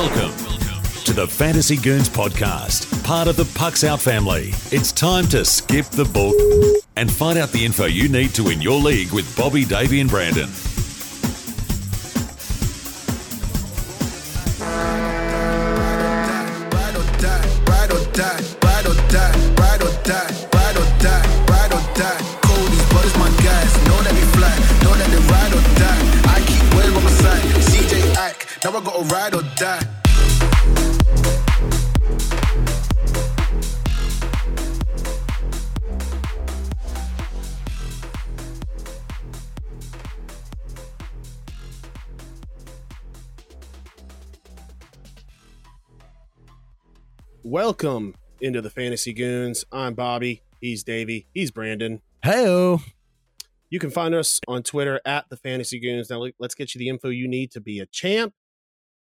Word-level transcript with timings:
Welcome 0.00 0.34
to 1.04 1.12
the 1.12 1.26
Fantasy 1.28 1.76
Goons 1.76 2.08
podcast, 2.08 3.04
part 3.04 3.28
of 3.28 3.36
the 3.36 3.44
Pucks 3.54 3.84
Out 3.84 4.00
family. 4.00 4.54
It's 4.72 4.92
time 4.92 5.26
to 5.26 5.44
skip 5.44 5.84
the 5.90 6.06
book 6.06 6.34
and 6.96 7.12
find 7.12 7.38
out 7.38 7.50
the 7.50 7.62
info 7.62 7.84
you 7.84 8.08
need 8.08 8.30
to 8.36 8.44
win 8.44 8.62
your 8.62 8.80
league 8.80 9.12
with 9.12 9.36
Bobby, 9.36 9.66
Davey, 9.66 10.00
and 10.00 10.08
Brandon. 10.08 10.48
Ack, 28.70 28.74
now 28.74 28.78
I 28.78 28.84
gotta 28.84 29.14
ride 29.14 29.34
or 29.34 29.42
die. 29.56 29.86
Welcome 47.42 48.14
into 48.40 48.60
the 48.60 48.70
Fantasy 48.70 49.12
Goons. 49.12 49.64
I'm 49.72 49.94
Bobby. 49.94 50.42
He's 50.60 50.84
Davey. 50.84 51.26
He's 51.34 51.50
Brandon. 51.50 52.02
Hey, 52.22 52.76
You 53.68 53.78
can 53.78 53.90
find 53.90 54.14
us 54.14 54.40
on 54.46 54.62
Twitter 54.62 55.00
at 55.04 55.28
the 55.28 55.36
Fantasy 55.36 55.80
Goons. 55.80 56.10
Now 56.10 56.24
let's 56.38 56.54
get 56.54 56.74
you 56.74 56.78
the 56.78 56.88
info 56.88 57.08
you 57.08 57.26
need 57.26 57.50
to 57.52 57.60
be 57.60 57.80
a 57.80 57.86
champ. 57.86 58.34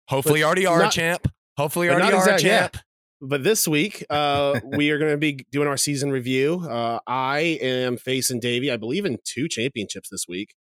Hopefully 0.07 0.39
you 0.39 0.45
already 0.45 0.65
are 0.65 0.79
not- 0.79 0.93
a 0.93 0.95
champ. 0.95 1.27
Hopefully 1.57 1.87
you 1.87 1.91
but 1.93 2.01
already 2.01 2.17
not 2.17 2.23
are 2.27 2.29
a 2.31 2.33
exact- 2.33 2.43
yeah. 2.43 2.59
champ. 2.61 2.77
But 3.21 3.43
this 3.43 3.67
week, 3.67 4.03
uh, 4.09 4.59
we 4.75 4.89
are 4.91 4.97
going 4.97 5.11
to 5.11 5.17
be 5.17 5.45
doing 5.51 5.67
our 5.67 5.77
season 5.77 6.11
review. 6.11 6.59
Uh, 6.67 6.99
I 7.07 7.39
am 7.61 7.95
facing 7.97 8.39
Davey, 8.39 8.71
I 8.71 8.77
believe, 8.77 9.05
in 9.05 9.17
two 9.23 9.47
championships 9.47 10.09
this 10.09 10.25
week. 10.27 10.55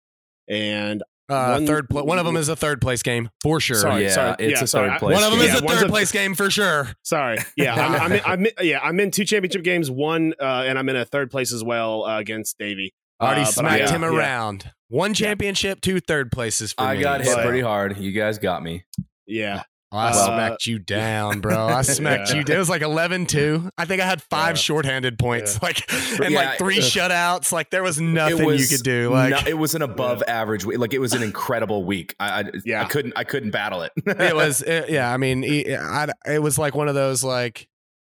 And 0.47 1.01
Uh, 1.29 1.53
One- 1.55 1.65
third, 1.67 1.89
pla- 1.89 2.03
one 2.03 2.19
of 2.19 2.25
them 2.25 2.35
is 2.35 2.49
a 2.49 2.55
third 2.57 2.81
place 2.81 3.01
game 3.03 3.29
for 3.41 3.61
sure. 3.61 3.77
sorry, 3.77 4.03
Yeah, 4.03 4.09
sorry, 4.09 4.35
it's 4.39 4.59
yeah, 4.59 4.63
a 4.63 4.67
sorry. 4.67 4.89
third 4.89 4.99
place 4.99 5.13
one 5.15 5.23
of 5.23 5.31
them 5.31 5.39
game. 5.39 5.47
is 5.47 5.53
yeah, 5.55 5.61
a 5.61 5.63
one's 5.63 5.79
third 5.79 5.89
place 5.89 6.11
game 6.11 6.35
for 6.35 6.49
sure. 6.51 6.89
Sorry, 7.03 7.37
yeah, 7.55 7.73
I'm, 7.85 7.93
I'm, 8.01 8.11
in, 8.11 8.21
I'm 8.25 8.45
in- 8.47 8.51
yeah, 8.67 8.79
I'm 8.83 8.99
in 8.99 9.11
two 9.11 9.23
championship 9.23 9.63
games. 9.63 9.89
One, 9.89 10.33
uh, 10.41 10.65
and 10.67 10.77
I'm 10.77 10.89
in 10.89 10.97
a 10.97 11.05
third 11.05 11.31
place 11.31 11.53
as 11.53 11.63
well 11.63 12.03
uh, 12.03 12.19
against 12.19 12.57
Davey. 12.57 12.93
Already 13.21 13.41
Uh, 13.41 13.45
smacked 13.45 13.83
I- 13.83 13.91
him 13.95 14.01
yeah. 14.01 14.09
around. 14.09 14.71
One 14.89 15.13
championship, 15.13 15.79
two 15.79 16.01
third 16.01 16.33
places 16.33 16.73
for 16.73 16.81
I 16.83 16.95
me. 16.97 17.01
got 17.01 17.21
hit 17.21 17.33
But- 17.33 17.45
pretty 17.45 17.61
hard. 17.61 17.97
You 17.97 18.11
guys 18.11 18.37
got 18.37 18.61
me. 18.61 18.83
Yeah, 19.31 19.63
I 19.91 20.09
Uh, 20.09 20.13
smacked 20.13 20.65
you 20.65 20.79
down, 20.79 21.41
bro. 21.41 21.67
I 21.67 21.81
smacked 21.97 22.29
Yeah. 22.29 22.37
you. 22.37 22.43
down. 22.43 22.55
It 22.55 22.59
was 22.59 22.69
like 22.69 22.81
11-2. 22.81 23.69
I 23.77 23.85
think 23.85 24.01
I 24.01 24.05
had 24.05 24.21
five 24.23 24.55
Yeah. 24.55 24.61
shorthanded 24.61 25.17
points, 25.19 25.53
Yeah. 25.55 25.59
like 25.67 25.91
and 26.21 26.33
like 26.33 26.57
three 26.57 26.79
shutouts. 26.79 27.51
Like 27.51 27.69
there 27.71 27.83
was 27.83 27.99
nothing 27.99 28.45
was 28.45 28.61
you 28.71 28.77
could 28.77 28.83
do. 28.83 29.09
Like 29.11 29.31
no- 29.31 29.49
it 29.49 29.57
was 29.57 29.75
an 29.75 29.81
above 29.81 30.23
average 30.27 30.63
week. 30.65 30.77
Like 30.79 30.93
it 30.93 30.99
was 30.99 31.13
an 31.13 31.23
incredible 31.23 31.83
week. 31.83 32.15
I, 32.19 32.41
I 32.41 32.43
Yeah. 32.65 32.83
I 32.83 32.85
couldn't 32.85 33.13
I 33.15 33.23
couldn't 33.23 33.51
battle 33.51 33.81
it. 33.81 33.91
it 34.05 34.35
was 34.35 34.61
it- 34.67 34.89
yeah 34.89 35.11
i 35.11 35.17
mean 35.17 35.43
it, 35.43 35.77
I, 35.77 36.07
it 36.25 36.41
was 36.41 36.57
like 36.57 36.73
one 36.75 36.87
of 36.87 36.95
those 36.95 37.23
like 37.23 37.67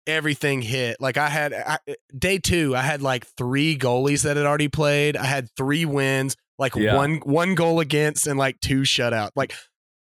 everything 0.08 0.62
hit 0.62 0.98
like 1.00 1.18
i 1.18 1.30
had 1.30 1.52
I, 1.54 1.80
day 2.18 2.38
two 2.38 2.76
i 2.76 2.82
had 2.82 3.02
like 3.02 3.26
three 3.38 3.76
goalies 3.78 4.22
that 4.24 4.38
had 4.38 4.46
already 4.46 4.68
played 4.68 5.18
i 5.18 5.26
had 5.26 5.50
three 5.58 5.84
wins 5.86 6.36
like 6.60 6.76
Yeah. 6.76 6.96
one 6.96 7.16
one 7.24 7.56
goal 7.56 7.80
against 7.80 8.28
and 8.28 8.38
like 8.38 8.60
two 8.62 8.82
shutout 8.82 9.32
like 9.36 9.54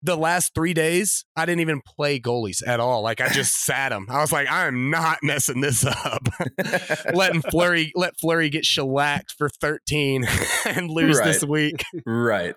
the 0.03 0.17
last 0.17 0.53
three 0.53 0.73
days 0.73 1.25
i 1.35 1.45
didn't 1.45 1.61
even 1.61 1.81
play 1.85 2.19
goalies 2.19 2.65
at 2.65 2.79
all 2.79 3.01
like 3.01 3.21
i 3.21 3.29
just 3.29 3.55
sat 3.65 3.89
them 3.89 4.05
i 4.09 4.19
was 4.19 4.31
like 4.31 4.47
i'm 4.49 4.89
not 4.89 5.19
messing 5.23 5.61
this 5.61 5.85
up 5.85 6.27
letting 7.13 7.41
Fleury 7.51 7.91
let 7.95 8.19
Fleury 8.19 8.49
get 8.49 8.65
shellacked 8.65 9.33
for 9.37 9.49
13 9.49 10.25
and 10.65 10.89
lose 10.89 11.19
this 11.21 11.43
week 11.43 11.83
right. 12.05 12.55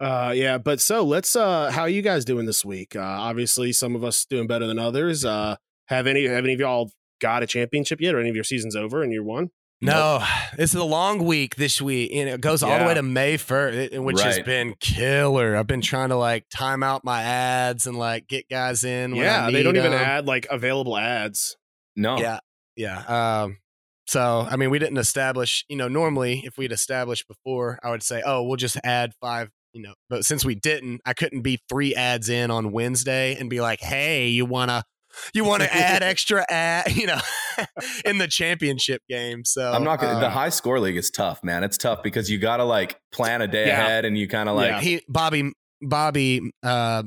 Uh, 0.00 0.32
yeah, 0.34 0.58
but 0.58 0.80
so 0.80 1.04
let's. 1.04 1.36
Uh, 1.36 1.70
how 1.70 1.82
are 1.82 1.88
you 1.88 2.02
guys 2.02 2.24
doing 2.24 2.44
this 2.44 2.64
week? 2.64 2.96
Uh, 2.96 3.00
obviously, 3.00 3.72
some 3.72 3.94
of 3.94 4.02
us 4.02 4.24
doing 4.24 4.48
better 4.48 4.66
than 4.66 4.76
others. 4.76 5.24
Uh, 5.24 5.54
have 5.86 6.08
any 6.08 6.26
have 6.26 6.42
any 6.42 6.54
of 6.54 6.58
y'all 6.58 6.90
got 7.20 7.44
a 7.44 7.46
championship 7.46 8.00
yet, 8.00 8.12
or 8.12 8.18
any 8.18 8.28
of 8.28 8.34
your 8.34 8.42
seasons 8.42 8.74
over 8.74 9.04
and 9.04 9.12
you're 9.12 9.22
one? 9.22 9.50
No, 9.82 10.24
it's 10.58 10.74
a 10.74 10.84
long 10.84 11.24
week 11.24 11.56
this 11.56 11.82
week, 11.82 12.12
and 12.14 12.28
it 12.28 12.40
goes 12.40 12.62
all 12.62 12.78
the 12.78 12.84
way 12.84 12.94
to 12.94 13.02
May 13.02 13.36
first, 13.36 13.92
which 13.98 14.20
has 14.22 14.40
been 14.40 14.74
killer. 14.80 15.56
I've 15.56 15.66
been 15.66 15.80
trying 15.80 16.10
to 16.10 16.16
like 16.16 16.46
time 16.50 16.82
out 16.82 17.04
my 17.04 17.22
ads 17.22 17.86
and 17.86 17.98
like 17.98 18.28
get 18.28 18.48
guys 18.48 18.84
in. 18.84 19.12
when 19.16 19.20
I 19.20 19.24
yeah, 19.24 19.50
they 19.50 19.62
don't 19.62 19.74
need 19.74 19.80
even 19.80 19.92
add 19.92 20.26
like 20.26 20.46
available 20.50 20.96
ads. 20.96 21.56
No. 21.96 22.16
Yeah, 22.16 22.38
yeah. 22.76 23.42
Um, 23.42 23.58
so 24.06 24.46
I 24.48 24.56
mean, 24.56 24.70
we 24.70 24.78
didn't 24.78 24.98
establish. 24.98 25.64
You 25.68 25.76
know, 25.76 25.88
normally 25.88 26.42
if 26.44 26.56
we'd 26.56 26.72
established 26.72 27.26
before, 27.26 27.78
I 27.82 27.90
would 27.90 28.02
say, 28.02 28.22
oh, 28.24 28.44
we'll 28.44 28.56
just 28.56 28.78
add 28.84 29.12
five. 29.20 29.50
You 29.72 29.82
know, 29.82 29.94
but 30.10 30.24
since 30.24 30.44
we 30.44 30.54
didn't, 30.54 31.00
I 31.06 31.14
couldn't 31.14 31.40
be 31.40 31.58
three 31.68 31.94
ads 31.94 32.28
in 32.28 32.50
on 32.50 32.72
Wednesday 32.72 33.36
and 33.36 33.48
be 33.48 33.60
like, 33.60 33.80
hey, 33.80 34.28
you 34.28 34.44
wanna. 34.44 34.84
You 35.34 35.44
want 35.44 35.62
to 35.62 35.72
add 35.74 36.02
extra 36.02 36.44
ad, 36.48 36.94
you 36.96 37.06
know, 37.06 37.20
in 38.04 38.18
the 38.18 38.28
championship 38.28 39.02
game. 39.08 39.44
So 39.44 39.70
I'm 39.72 39.84
not 39.84 40.00
gonna 40.00 40.18
uh, 40.18 40.20
the 40.20 40.30
high 40.30 40.48
score 40.48 40.80
league 40.80 40.96
is 40.96 41.10
tough, 41.10 41.42
man. 41.44 41.64
It's 41.64 41.76
tough 41.78 42.02
because 42.02 42.30
you 42.30 42.38
gotta 42.38 42.64
like 42.64 42.98
plan 43.12 43.42
a 43.42 43.46
day 43.48 43.66
Yeah. 43.66 43.82
ahead 43.82 44.04
and 44.04 44.16
you 44.16 44.28
kind 44.28 44.48
of 44.48 44.56
like 44.56 44.70
Yeah. 44.70 44.80
he 44.80 45.00
Bobby 45.08 45.52
Bobby 45.80 46.52
uh 46.62 47.02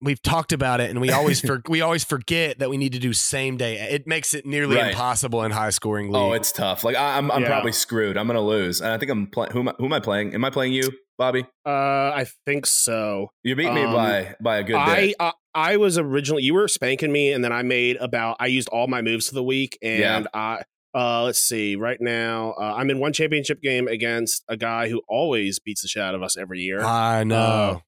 we've 0.00 0.20
talked 0.20 0.52
about 0.52 0.80
it 0.80 0.90
and 0.90 1.00
we 1.00 1.10
always 1.10 1.40
for, 1.46 1.62
we 1.68 1.80
always 1.80 2.04
forget 2.04 2.58
that 2.58 2.68
we 2.68 2.76
need 2.76 2.92
to 2.92 2.98
do 2.98 3.12
same 3.14 3.56
day. 3.56 3.76
It 3.90 4.06
makes 4.06 4.34
it 4.34 4.44
nearly 4.44 4.76
Right. 4.76 4.90
impossible 4.90 5.42
in 5.44 5.50
high 5.50 5.70
scoring 5.70 6.08
league. 6.08 6.16
Oh, 6.16 6.32
it's 6.32 6.52
tough. 6.52 6.84
Like 6.84 6.94
I, 6.96 7.16
I'm, 7.16 7.30
I'm 7.30 7.40
Yeah. 7.42 7.48
probably 7.48 7.72
screwed. 7.72 8.18
I'm 8.18 8.26
gonna 8.26 8.40
lose, 8.42 8.80
and 8.82 8.90
I 8.92 8.98
think 8.98 9.10
I'm 9.10 9.26
playing. 9.28 9.52
Who, 9.52 9.60
am 9.60 9.68
I- 9.70 9.74
who 9.78 9.86
am 9.86 9.92
I 9.94 10.00
playing? 10.00 10.34
Am 10.34 10.44
I 10.44 10.50
playing 10.50 10.74
you, 10.74 10.90
Bobby? 11.18 11.46
Uh, 11.64 11.70
I 12.14 12.26
think 12.44 12.66
so. 12.66 13.30
You 13.42 13.54
beat 13.56 13.72
me 13.72 13.82
Um, 13.84 13.92
by 13.94 14.34
by 14.40 14.58
a 14.58 14.62
good 14.64 14.76
I 14.76 14.96
bit. 15.08 15.16
uh, 15.20 15.32
I 15.54 15.76
was 15.76 15.96
originally 15.98 16.42
you 16.42 16.54
were 16.54 16.66
spanking 16.68 17.12
me, 17.12 17.32
and 17.32 17.44
then 17.44 17.52
I 17.52 17.62
made 17.62 17.96
about 17.96 18.36
I 18.40 18.46
used 18.46 18.68
all 18.68 18.86
my 18.88 19.00
moves 19.02 19.28
for 19.28 19.34
the 19.34 19.44
week, 19.44 19.78
and 19.82 20.00
Yeah. 20.00 20.24
I 20.34 20.62
uh 20.96 21.24
let's 21.24 21.40
see 21.40 21.74
right 21.76 22.00
now 22.00 22.52
uh, 22.52 22.74
I'm 22.76 22.88
in 22.90 22.98
one 23.00 23.12
championship 23.12 23.60
game 23.60 23.88
against 23.88 24.44
a 24.48 24.56
guy 24.56 24.88
who 24.88 25.02
always 25.08 25.58
beats 25.58 25.82
the 25.82 25.88
shit 25.88 26.02
out 26.02 26.14
of 26.14 26.22
us 26.22 26.36
every 26.36 26.60
year. 26.60 26.80
I 26.82 27.24
know. 27.24 27.80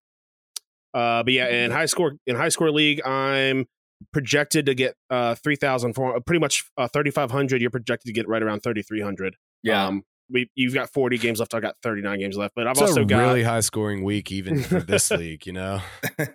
Uh, 0.94 1.22
but 1.22 1.32
yeah, 1.32 1.48
in 1.48 1.70
high 1.70 1.86
score 1.86 2.14
in 2.26 2.36
high 2.36 2.48
score 2.48 2.70
league, 2.70 3.04
I'm 3.06 3.66
projected 4.12 4.66
to 4.66 4.74
get 4.74 4.94
uh 5.10 5.34
three 5.34 5.56
thousand 5.56 5.94
four, 5.94 6.20
pretty 6.20 6.40
much 6.40 6.64
uh, 6.78 6.88
thirty 6.88 7.10
five 7.10 7.30
hundred. 7.30 7.60
You're 7.60 7.70
projected 7.70 8.06
to 8.06 8.12
get 8.12 8.28
right 8.28 8.42
around 8.42 8.60
thirty 8.60 8.82
three 8.82 9.00
hundred. 9.02 9.36
yeah, 9.62 9.86
Um, 9.86 10.02
we 10.30 10.50
you've 10.54 10.74
got 10.74 10.92
forty 10.92 11.18
games 11.18 11.38
left. 11.40 11.54
I've 11.54 11.62
got 11.62 11.76
thirty 11.82 12.02
nine 12.02 12.18
games 12.18 12.36
left, 12.36 12.54
but 12.54 12.66
I've 12.66 12.72
it's 12.72 12.80
also 12.82 13.02
a 13.02 13.04
got 13.04 13.18
really 13.18 13.42
high 13.42 13.60
scoring 13.60 14.02
week 14.04 14.32
even 14.32 14.62
for 14.62 14.80
this 14.80 15.10
league, 15.12 15.46
you 15.46 15.52
know. 15.52 15.80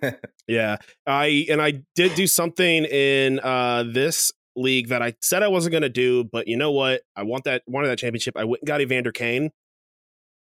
Yeah. 0.48 0.76
I 1.06 1.46
and 1.50 1.62
I 1.62 1.82
did 1.94 2.14
do 2.14 2.26
something 2.26 2.84
in 2.84 3.40
uh 3.40 3.84
this 3.84 4.32
league 4.56 4.88
that 4.88 5.00
I 5.02 5.14
said 5.22 5.42
I 5.42 5.48
wasn't 5.48 5.72
gonna 5.72 5.88
do, 5.88 6.24
but 6.24 6.48
you 6.48 6.56
know 6.56 6.72
what? 6.72 7.02
I 7.16 7.22
want 7.22 7.44
that 7.44 7.62
wanted 7.66 7.88
that 7.88 7.98
championship. 7.98 8.36
I 8.36 8.44
went 8.44 8.62
and 8.62 8.66
got 8.66 8.80
Evander 8.80 9.12
Kane. 9.12 9.50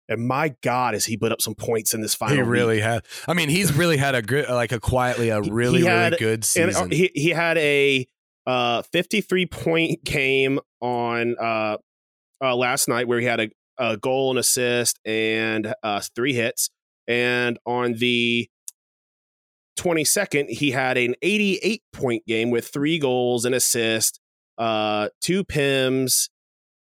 And 0.08 0.28
my 0.28 0.54
God, 0.62 0.94
has 0.94 1.06
he 1.06 1.18
put 1.18 1.32
up 1.32 1.42
some 1.42 1.56
points 1.56 1.96
in 1.96 2.02
this 2.02 2.14
final? 2.14 2.36
He 2.36 2.42
week. 2.44 2.52
really 2.52 2.80
had. 2.80 3.04
I 3.28 3.34
mean, 3.34 3.50
he's 3.50 3.74
really 3.74 3.98
had 3.98 4.14
a 4.14 4.22
good, 4.22 4.48
like 4.50 4.72
a 4.72 4.80
quietly 4.80 5.30
a 5.30 5.42
really 5.42 5.80
he 5.80 5.86
had- 5.86 6.12
really 6.12 6.18
good 6.20 6.46
and 6.58 6.70
uh, 6.70 6.74
season. 6.74 6.92
he 6.92 7.10
he 7.16 7.30
had 7.30 7.58
a 7.58 8.08
uh 8.46 8.84
53 8.92 9.48
point 9.48 10.04
game 10.04 10.60
on 10.82 11.36
uh, 11.40 11.78
uh 12.42 12.56
last 12.56 12.88
night 12.88 13.08
where 13.08 13.20
he 13.20 13.26
had 13.26 13.40
a, 13.40 13.50
a 13.78 13.98
goal 13.98 14.30
and 14.30 14.40
assist 14.40 15.00
and 15.06 15.74
uh 15.84 16.02
three 16.16 16.34
hits 16.34 16.70
and 17.08 17.58
on 17.66 17.94
the 17.94 18.50
22nd 19.78 20.50
he 20.50 20.72
had 20.72 20.98
an 20.98 21.16
88 21.22 21.84
point 21.92 22.26
game 22.26 22.50
with 22.50 22.68
three 22.68 22.98
goals 22.98 23.46
and 23.46 23.54
assist 23.54 24.20
uh 24.58 25.10
two 25.22 25.44
pims 25.44 26.30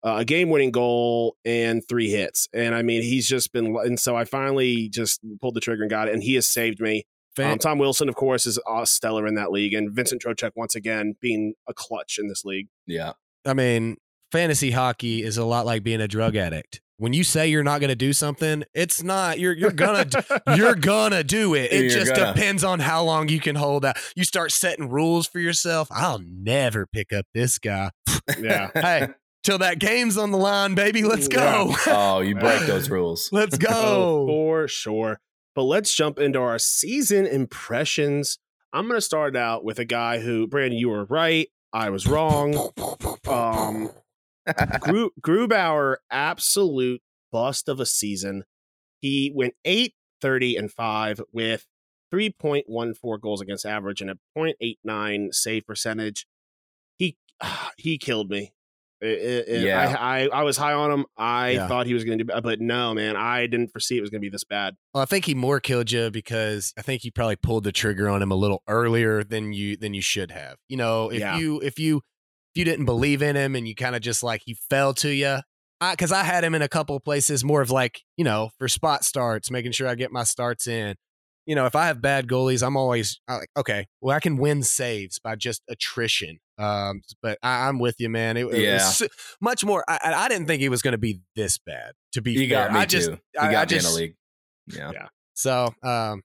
uh, 0.02 0.16
a 0.20 0.26
game 0.26 0.50
winning 0.50 0.72
goal 0.72 1.36
and 1.46 1.84
three 1.88 2.10
hits 2.10 2.48
and 2.54 2.74
i 2.74 2.82
mean 2.82 3.04
he's 3.04 3.28
just 3.28 3.52
been 3.52 3.76
and 3.84 4.00
so 4.00 4.16
i 4.16 4.26
finally 4.26 4.90
just 4.90 5.20
pulled 5.40 5.54
the 5.54 5.60
trigger 5.60 5.84
and 5.84 5.92
got 5.92 6.08
it 6.08 6.14
and 6.14 6.24
he 6.24 6.36
has 6.36 6.48
saved 6.48 6.80
me 6.80 7.06
um, 7.38 7.58
Tom 7.58 7.78
Wilson, 7.78 8.10
of 8.10 8.16
course, 8.16 8.46
is 8.46 8.60
stellar 8.86 9.28
in 9.28 9.36
that 9.36 9.52
league, 9.52 9.74
and 9.74 9.92
Vincent 9.92 10.22
Trocheck 10.22 10.52
once 10.56 10.76
again 10.76 11.16
being 11.22 11.54
a 11.68 11.74
clutch 11.74 12.18
in 12.20 12.28
this 12.28 12.44
league. 12.46 12.68
yeah. 12.86 13.14
I 13.46 13.54
mean, 13.54 13.96
fantasy 14.32 14.72
hockey 14.72 15.24
is 15.24 15.38
a 15.38 15.46
lot 15.46 15.66
like 15.66 15.84
being 15.84 16.02
a 16.02 16.08
drug 16.08 16.36
addict. 16.36 16.82
When 16.98 17.14
you 17.14 17.24
say 17.24 17.48
you're 17.48 17.64
not 17.64 17.80
going 17.80 17.90
to 17.90 17.96
do 17.96 18.12
something, 18.12 18.64
it's 18.74 19.02
not. 19.02 19.40
You're 19.40 19.54
you're 19.54 19.72
gonna 19.72 20.06
you're 20.58 20.76
gonna 20.76 21.24
do 21.24 21.54
it. 21.54 21.72
It 21.72 21.82
You're 21.84 21.90
just 21.92 22.14
gonna. 22.14 22.34
depends 22.34 22.64
on 22.66 22.80
how 22.82 23.04
long 23.04 23.30
you 23.30 23.40
can 23.40 23.56
hold 23.56 23.86
out. 23.86 23.96
You 24.18 24.26
start 24.26 24.52
setting 24.52 24.90
rules 24.90 25.26
for 25.26 25.40
yourself. 25.40 25.88
I'll 25.92 26.20
never 26.20 26.86
pick 26.88 27.14
up 27.14 27.26
this 27.34 27.58
guy. 27.60 27.92
Yeah, 28.40 28.70
Hey, 28.76 29.08
till 29.44 29.58
that 29.60 29.80
game's 29.80 30.18
on 30.18 30.32
the 30.32 30.38
line, 30.38 30.76
baby. 30.76 31.04
Let's 31.04 31.28
go. 31.30 31.74
Oh, 31.88 32.20
you 32.20 32.36
break 32.36 32.68
those 32.68 32.90
rules. 32.90 33.30
Let's 33.32 33.56
Oh, 33.56 33.58
go. 33.58 34.28
for 34.28 34.68
sure. 34.68 35.20
But 35.56 35.64
let's 35.64 35.94
jump 35.96 36.20
into 36.20 36.40
our 36.40 36.60
season 36.60 37.26
impressions 37.26 38.38
I'm 38.72 38.88
going 38.88 38.98
to 38.98 39.02
start 39.02 39.36
out 39.36 39.64
with 39.64 39.80
a 39.80 39.86
guy 39.86 40.20
who, 40.20 40.46
Brandon, 40.48 40.78
you 40.78 40.90
were 40.90 41.06
right. 41.06 41.48
I 41.74 41.90
was 41.90 42.06
wrong. 42.06 42.70
Um, 43.28 43.90
Gru- 44.80 45.12
Grubauer, 45.22 45.98
absolute 46.12 47.02
bust 47.32 47.68
of 47.70 47.80
a 47.80 47.86
season. 47.86 48.44
He 49.02 49.32
went 49.34 49.54
8, 49.66 49.94
30, 50.22 50.56
and 50.58 50.72
5 50.72 51.22
with 51.32 51.66
3.14 52.14 53.22
goals 53.22 53.42
against 53.42 53.66
average 53.66 54.02
and 54.02 54.10
a 54.10 54.18
0.89 54.38 55.34
save 55.34 55.66
percentage. 55.66 56.26
He 56.98 57.18
ah, 57.42 57.72
he 57.78 57.98
killed 57.98 58.30
me. 58.30 58.54
It- 59.02 59.48
it- 59.48 59.64
Yeah. 59.64 59.96
I, 59.98 60.24
I 60.24 60.28
I 60.40 60.44
was 60.44 60.58
high 60.58 60.74
on 60.74 60.92
him. 60.92 61.06
I 61.16 61.52
Yeah. 61.52 61.68
thought 61.70 61.86
he 61.86 61.94
was 61.94 62.04
going 62.04 62.18
to 62.18 62.24
do, 62.26 62.42
but 62.42 62.60
no, 62.60 62.94
man, 62.94 63.16
I 63.16 63.48
didn't 63.48 63.70
foresee 63.72 63.98
it 63.98 64.02
was 64.02 64.10
going 64.10 64.20
to 64.22 64.26
be 64.26 64.30
this 64.30 64.44
bad. 64.44 64.76
Well, 64.94 65.02
I 65.04 65.06
think 65.06 65.24
he 65.26 65.34
more 65.36 65.62
killed 65.62 65.90
you 65.92 66.10
because 66.12 66.74
I 66.78 66.82
think 66.82 67.06
you 67.06 67.12
probably 67.14 67.38
pulled 67.38 67.64
the 67.64 67.72
trigger 67.72 68.10
on 68.10 68.22
him 68.22 68.32
a 68.32 68.36
little 68.36 68.62
earlier 68.68 69.24
than 69.24 69.54
you 69.54 69.78
than 69.78 69.94
you 69.94 70.02
should 70.02 70.32
have. 70.32 70.58
You 70.68 70.76
know, 70.78 71.10
if 71.12 71.20
Yeah. 71.20 71.38
you 71.38 71.62
if 71.62 71.80
you 71.80 72.02
if 72.54 72.60
you 72.60 72.66
didn't 72.66 72.86
believe 72.86 73.22
in 73.22 73.36
him 73.36 73.56
and 73.56 73.68
you 73.68 73.76
kind 73.76 73.96
of 73.96 74.02
just 74.02 74.24
like 74.24 74.42
he 74.46 74.56
fell 74.70 74.94
to 74.96 75.10
you, 75.14 75.38
because 75.92 76.12
I, 76.12 76.24
had 76.24 76.44
him 76.44 76.56
in 76.56 76.62
a 76.62 76.68
couple 76.68 76.96
of 76.96 77.04
places 77.04 77.44
more 77.44 77.62
of 77.62 77.72
like 77.72 78.02
you 78.18 78.24
know 78.26 78.50
for 78.58 78.68
spot 78.68 79.04
starts, 79.06 79.50
making 79.52 79.72
sure 79.72 79.88
I 79.88 79.96
get 79.96 80.12
my 80.12 80.24
starts 80.24 80.68
in. 80.68 80.96
You 81.46 81.56
know, 81.56 81.66
if 81.66 81.76
I 81.76 81.88
have 81.88 82.00
bad 82.02 82.28
goalies, 82.28 82.66
I'm 82.66 82.78
always 82.78 83.20
I 83.28 83.38
like 83.38 83.50
okay. 83.58 83.88
Well, 84.02 84.16
I 84.16 84.20
can 84.20 84.38
win 84.38 84.62
saves 84.64 85.18
by 85.20 85.36
just 85.36 85.64
attrition. 85.70 86.40
Um, 86.60 87.02
but 87.24 87.40
I, 87.42 87.68
I'm 87.68 87.80
with 87.80 87.96
you, 88.00 88.10
man. 88.10 88.36
It, 88.38 88.46
it 88.48 88.62
Yeah. 88.62 88.76
was 88.76 89.08
much 89.42 89.64
more. 89.64 89.84
I, 89.88 89.98
I 90.04 90.28
didn't 90.28 90.46
think 90.48 90.62
he 90.62 90.70
was 90.70 90.82
going 90.82 90.92
to 90.92 90.98
be 91.00 91.22
this 91.36 91.58
bad. 91.58 91.94
To 92.14 92.22
be 92.22 92.34
you 92.34 92.50
fair, 92.50 92.66
got 92.68 92.74
me 92.74 92.80
I 92.82 92.86
just 92.86 93.08
too. 93.10 93.18
You 93.34 93.40
I- 93.40 93.52
got 93.52 93.62
I 93.62 93.66
just- 93.66 93.88
in 93.88 93.92
a 93.94 93.96
league. 93.96 94.16
Yeah. 94.68 95.08
so, 95.34 95.74
um, 95.82 96.22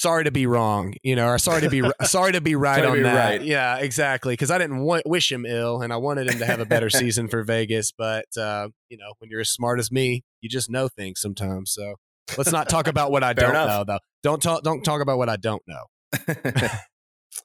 sorry 0.00 0.24
to 0.24 0.30
be 0.30 0.46
wrong, 0.46 0.94
you 1.02 1.14
know, 1.14 1.26
or 1.28 1.38
sorry 1.38 1.60
to 1.60 1.68
be 1.68 1.82
sorry 2.02 2.32
to 2.32 2.40
be 2.40 2.54
right 2.54 2.76
Sorry 2.82 2.88
on 2.88 2.96
be 2.96 3.02
that. 3.02 3.14
right. 3.14 3.42
Yeah, 3.42 3.76
exactly. 3.76 4.32
Because 4.32 4.50
I 4.50 4.58
didn't 4.58 4.78
want, 4.80 5.02
wish 5.06 5.30
him 5.30 5.44
ill, 5.44 5.82
and 5.82 5.92
I 5.92 5.98
wanted 5.98 6.28
him 6.30 6.38
to 6.38 6.46
have 6.46 6.60
a 6.60 6.64
better 6.64 6.88
season 6.90 7.28
for 7.28 7.42
Vegas. 7.44 7.92
But 7.92 8.24
uh, 8.36 8.68
you 8.88 8.96
know, 8.96 9.12
when 9.18 9.30
you're 9.30 9.40
as 9.40 9.50
smart 9.50 9.78
as 9.78 9.92
me, 9.92 10.24
you 10.40 10.48
just 10.48 10.70
know 10.70 10.88
things 10.88 11.20
sometimes. 11.20 11.72
So 11.72 11.94
let's 12.38 12.52
not 12.52 12.68
talk 12.68 12.86
about 12.88 13.10
what 13.10 13.22
I 13.22 13.32
don't 13.34 13.50
enough. 13.50 13.68
know, 13.68 13.84
though. 13.94 14.00
Don't 14.22 14.42
talk. 14.42 14.62
Don't 14.62 14.82
talk 14.82 15.02
about 15.02 15.18
what 15.18 15.28
I 15.28 15.36
don't 15.36 15.62
know. 15.66 15.84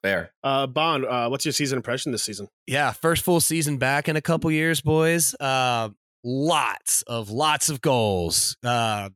Fair. 0.02 0.32
Uh, 0.44 0.68
Bond, 0.68 1.06
uh, 1.06 1.28
what's 1.30 1.46
your 1.46 1.52
season 1.54 1.78
impression 1.78 2.12
this 2.12 2.24
season? 2.24 2.48
Yeah, 2.68 2.92
first 2.92 3.24
full 3.24 3.40
season 3.40 3.78
back 3.78 4.08
in 4.08 4.16
a 4.16 4.22
couple 4.22 4.52
years, 4.52 4.82
boys. 4.82 5.36
Uh, 5.40 5.90
lots 6.24 7.02
of 7.04 7.30
lots 7.30 7.70
of 7.70 7.82
goals. 7.82 8.58
Uh, 8.64 9.10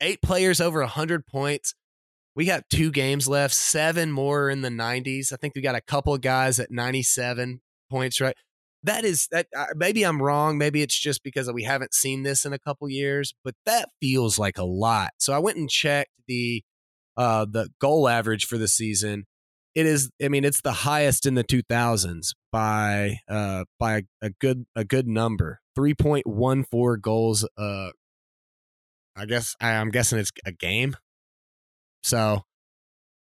eight 0.00 0.20
players 0.22 0.60
over 0.60 0.82
hundred 0.84 1.26
points. 1.26 1.74
We 2.36 2.44
got 2.44 2.64
two 2.68 2.90
games 2.90 3.28
left. 3.28 3.54
Seven 3.54 4.10
more 4.10 4.50
in 4.50 4.62
the 4.62 4.70
nineties. 4.70 5.32
I 5.32 5.36
think 5.36 5.54
we 5.54 5.62
got 5.62 5.76
a 5.76 5.80
couple 5.80 6.14
of 6.14 6.20
guys 6.20 6.58
at 6.58 6.70
ninety-seven 6.70 7.60
points. 7.90 8.20
Right. 8.20 8.36
That 8.82 9.04
is 9.04 9.28
that. 9.30 9.46
Uh, 9.56 9.66
maybe 9.76 10.02
I'm 10.02 10.20
wrong. 10.20 10.58
Maybe 10.58 10.82
it's 10.82 10.98
just 10.98 11.22
because 11.22 11.50
we 11.52 11.62
haven't 11.62 11.94
seen 11.94 12.22
this 12.22 12.44
in 12.44 12.52
a 12.52 12.58
couple 12.58 12.88
years. 12.88 13.34
But 13.44 13.54
that 13.66 13.88
feels 14.00 14.38
like 14.38 14.58
a 14.58 14.64
lot. 14.64 15.10
So 15.18 15.32
I 15.32 15.38
went 15.38 15.58
and 15.58 15.70
checked 15.70 16.10
the 16.26 16.62
uh, 17.16 17.46
the 17.48 17.68
goal 17.80 18.08
average 18.08 18.46
for 18.46 18.58
the 18.58 18.68
season 18.68 19.26
it 19.74 19.86
is 19.86 20.10
i 20.22 20.28
mean 20.28 20.44
it's 20.44 20.60
the 20.60 20.72
highest 20.72 21.26
in 21.26 21.34
the 21.34 21.44
2000s 21.44 22.34
by 22.52 23.18
uh 23.28 23.64
by 23.78 24.02
a 24.22 24.30
good 24.30 24.64
a 24.76 24.84
good 24.84 25.06
number 25.06 25.60
3.14 25.76 27.00
goals 27.00 27.46
uh 27.58 27.90
i 29.16 29.24
guess 29.26 29.54
I, 29.60 29.72
i'm 29.72 29.90
guessing 29.90 30.18
it's 30.18 30.32
a 30.46 30.52
game 30.52 30.96
so 32.04 32.42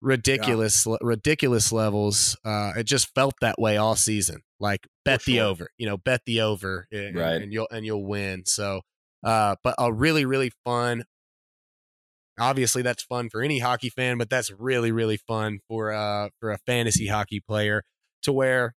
ridiculous 0.01 0.85
ridiculous 1.01 1.71
levels 1.71 2.37
uh 2.45 2.71
it 2.77 2.83
just 2.83 3.11
felt 3.15 3.33
that 3.41 3.57
way 3.57 3.77
all 3.77 3.95
season 3.95 4.41
like 4.59 4.85
bet 5.03 5.23
the 5.23 5.39
over 5.39 5.69
you 5.79 5.87
know 5.87 5.97
bet 5.97 6.21
the 6.27 6.39
over 6.41 6.85
and, 6.91 7.15
Right. 7.15 7.41
and 7.41 7.51
you'll 7.51 7.67
and 7.71 7.83
you'll 7.83 8.05
win 8.05 8.45
so 8.45 8.81
uh 9.23 9.55
but 9.63 9.73
a 9.79 9.91
really 9.91 10.23
really 10.23 10.51
fun 10.63 11.03
obviously 12.39 12.83
that's 12.83 13.01
fun 13.03 13.29
for 13.29 13.41
any 13.41 13.57
hockey 13.59 13.89
fan 13.89 14.19
but 14.19 14.29
that's 14.29 14.51
really 14.51 14.91
really 14.91 15.17
fun 15.17 15.59
for 15.67 15.91
uh 15.91 16.29
for 16.39 16.51
a 16.51 16.59
fantasy 16.59 17.07
hockey 17.07 17.39
player 17.39 17.83
to 18.21 18.31
where 18.31 18.75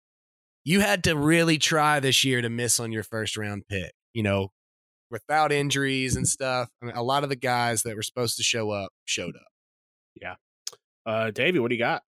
you 0.63 0.81
had 0.81 1.03
to 1.05 1.15
really 1.17 1.57
try 1.57 1.99
this 1.99 2.23
year 2.23 2.41
to 2.43 2.49
miss 2.49 2.79
on 2.79 2.91
your 2.91 3.03
first 3.03 3.35
round 3.37 3.63
pick 3.67 3.93
you 4.13 4.21
know 4.21 4.49
without 5.09 5.53
injuries 5.53 6.17
and 6.17 6.27
stuff. 6.27 6.67
I 6.81 6.85
mean, 6.87 6.95
a 6.97 7.01
lot 7.01 7.23
of 7.23 7.29
the 7.29 7.37
guys 7.37 7.83
that 7.83 7.95
were 7.95 8.01
supposed 8.01 8.35
to 8.35 8.43
show 8.43 8.71
up 8.71 8.91
showed 9.05 9.37
up 9.37 9.46
Uh, 11.05 11.31
Davey, 11.31 11.59
what 11.59 11.69
do 11.69 11.75
you 11.75 11.79
got? 11.79 12.03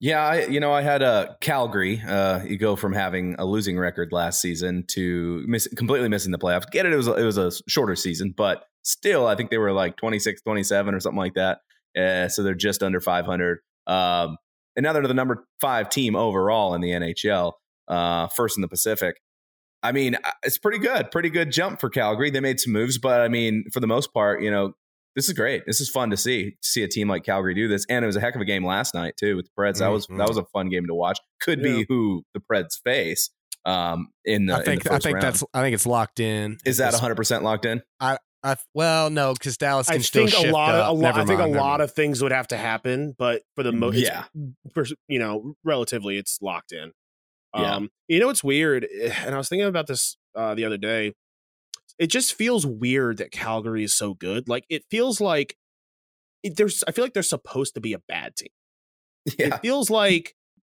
Yeah, 0.00 0.22
I, 0.26 0.46
you 0.46 0.60
know, 0.60 0.72
I 0.72 0.82
had 0.82 1.02
a 1.02 1.36
Calgary. 1.40 2.02
Uh, 2.06 2.42
you 2.44 2.58
go 2.58 2.76
from 2.76 2.92
having 2.92 3.36
a 3.38 3.44
losing 3.44 3.78
record 3.78 4.12
last 4.12 4.40
season 4.40 4.84
to 4.88 5.42
miss, 5.46 5.66
completely 5.68 6.08
missing 6.08 6.32
the 6.32 6.38
playoffs. 6.38 6.70
Get 6.70 6.84
it? 6.84 6.92
It 6.92 6.96
was 6.96 7.08
a, 7.08 7.14
it 7.14 7.24
was 7.24 7.38
a 7.38 7.52
shorter 7.68 7.96
season, 7.96 8.34
but 8.36 8.64
still, 8.82 9.26
I 9.26 9.34
think 9.34 9.50
they 9.50 9.58
were 9.58 9.72
like 9.72 9.96
26, 9.96 10.42
27 10.42 10.94
or 10.94 11.00
something 11.00 11.18
like 11.18 11.34
that. 11.34 11.60
Uh, 11.98 12.28
so 12.28 12.42
they're 12.42 12.54
just 12.54 12.82
under 12.82 13.00
500. 13.00 13.60
Um, 13.86 14.36
and 14.76 14.84
now 14.84 14.92
they're 14.92 15.06
the 15.06 15.14
number 15.14 15.46
five 15.60 15.88
team 15.88 16.16
overall 16.16 16.74
in 16.74 16.80
the 16.80 16.90
NHL, 16.90 17.52
uh, 17.88 18.28
first 18.28 18.58
in 18.58 18.62
the 18.62 18.68
Pacific. 18.68 19.16
I 19.82 19.92
mean, 19.92 20.16
uh, 20.16 20.30
it's 20.42 20.58
pretty 20.58 20.78
good, 20.78 21.10
pretty 21.10 21.30
good 21.30 21.52
jump 21.52 21.80
for 21.80 21.88
Calgary. 21.88 22.30
They 22.30 22.40
made 22.40 22.58
some 22.58 22.72
moves, 22.72 22.98
but 22.98 23.20
I 23.20 23.28
mean, 23.28 23.64
for 23.72 23.80
the 23.80 23.86
most 23.86 24.12
part, 24.12 24.42
you 24.42 24.50
know, 24.50 24.72
this 25.16 25.26
is 25.28 25.32
great. 25.34 25.62
This 25.66 25.80
is 25.80 25.88
fun 25.88 26.10
to 26.10 26.16
see 26.16 26.56
see 26.62 26.82
a 26.82 26.88
team 26.88 27.08
like 27.08 27.24
Calgary 27.24 27.54
do 27.54 27.68
this, 27.68 27.84
and 27.88 28.04
it 28.04 28.06
was 28.06 28.16
a 28.16 28.20
heck 28.20 28.34
of 28.34 28.40
a 28.40 28.44
game 28.44 28.64
last 28.64 28.94
night 28.94 29.14
too 29.16 29.36
with 29.36 29.46
the 29.46 29.52
Preds. 29.60 29.78
That 29.78 29.88
was 29.88 30.06
Mhm. 30.06 30.18
that 30.18 30.28
was 30.28 30.36
a 30.36 30.44
fun 30.46 30.68
game 30.70 30.86
to 30.86 30.94
watch. 30.94 31.18
Could 31.40 31.58
Yeah. 31.60 31.64
be 31.76 31.86
who 31.88 32.24
the 32.34 32.40
Preds 32.40 32.80
face 32.82 33.30
um, 33.64 34.08
in 34.24 34.46
the. 34.46 34.54
i 34.54 34.62
think 34.62 34.84
in 34.84 34.90
the 34.90 34.94
i 34.96 34.98
think 34.98 35.14
round. 35.14 35.22
that's 35.26 35.44
i 35.54 35.62
think 35.62 35.72
it's 35.74 35.86
locked 35.86 36.20
in 36.20 36.58
is 36.66 36.76
that 36.76 36.92
100 36.92 37.14
percent 37.14 37.42
locked 37.44 37.64
in? 37.64 37.82
I, 38.00 38.18
I 38.42 38.56
well 38.74 39.08
no 39.08 39.32
because 39.32 39.56
dallas 39.56 39.88
I 39.88 39.94
can 39.94 40.02
still 40.02 40.26
think 40.26 40.36
a 40.36 40.40
shift 40.42 40.52
lot 40.52 40.74
up. 40.74 40.90
of 40.90 40.98
a 40.98 41.00
lot. 41.00 41.16
Never 41.16 41.20
I 41.20 41.24
think 41.24 41.38
a 41.38 41.42
mind, 41.44 41.52
never 41.52 41.62
lot 41.64 41.70
mind. 41.70 41.82
of 41.82 41.92
things 41.94 42.22
would 42.22 42.32
have 42.32 42.48
to 42.48 42.58
happen, 42.58 43.14
but 43.18 43.40
for 43.56 43.62
the 43.62 43.72
most, 43.72 43.96
Yeah, 43.96 44.24
for, 44.74 44.84
you 45.08 45.18
know, 45.18 45.54
relatively, 45.64 46.18
it's 46.18 46.38
locked 46.42 46.72
in. 46.72 46.92
Yeah. 47.56 47.76
Um, 47.76 47.90
you 48.08 48.18
know, 48.20 48.28
it's 48.28 48.44
weird, 48.44 48.84
and 49.02 49.34
I 49.34 49.38
was 49.38 49.48
thinking 49.48 49.66
about 49.66 49.86
this 49.86 50.16
uh, 50.34 50.54
the 50.54 50.64
other 50.66 50.76
day. 50.76 51.14
It 51.98 52.08
just 52.08 52.34
feels 52.34 52.66
weird 52.66 53.18
that 53.18 53.30
Calgary 53.30 53.84
is 53.84 53.94
so 53.94 54.14
good. 54.14 54.48
Like 54.48 54.64
it 54.68 54.84
feels 54.90 55.20
like 55.20 55.56
it, 56.42 56.56
there's. 56.56 56.84
I 56.86 56.92
feel 56.92 57.04
like 57.04 57.14
they're 57.14 57.22
supposed 57.22 57.74
to 57.74 57.80
be 57.80 57.92
a 57.92 58.00
bad 58.00 58.36
team. 58.36 58.48
yeah, 59.38 59.54
It 59.54 59.60
feels 59.60 59.90
like 59.90 60.34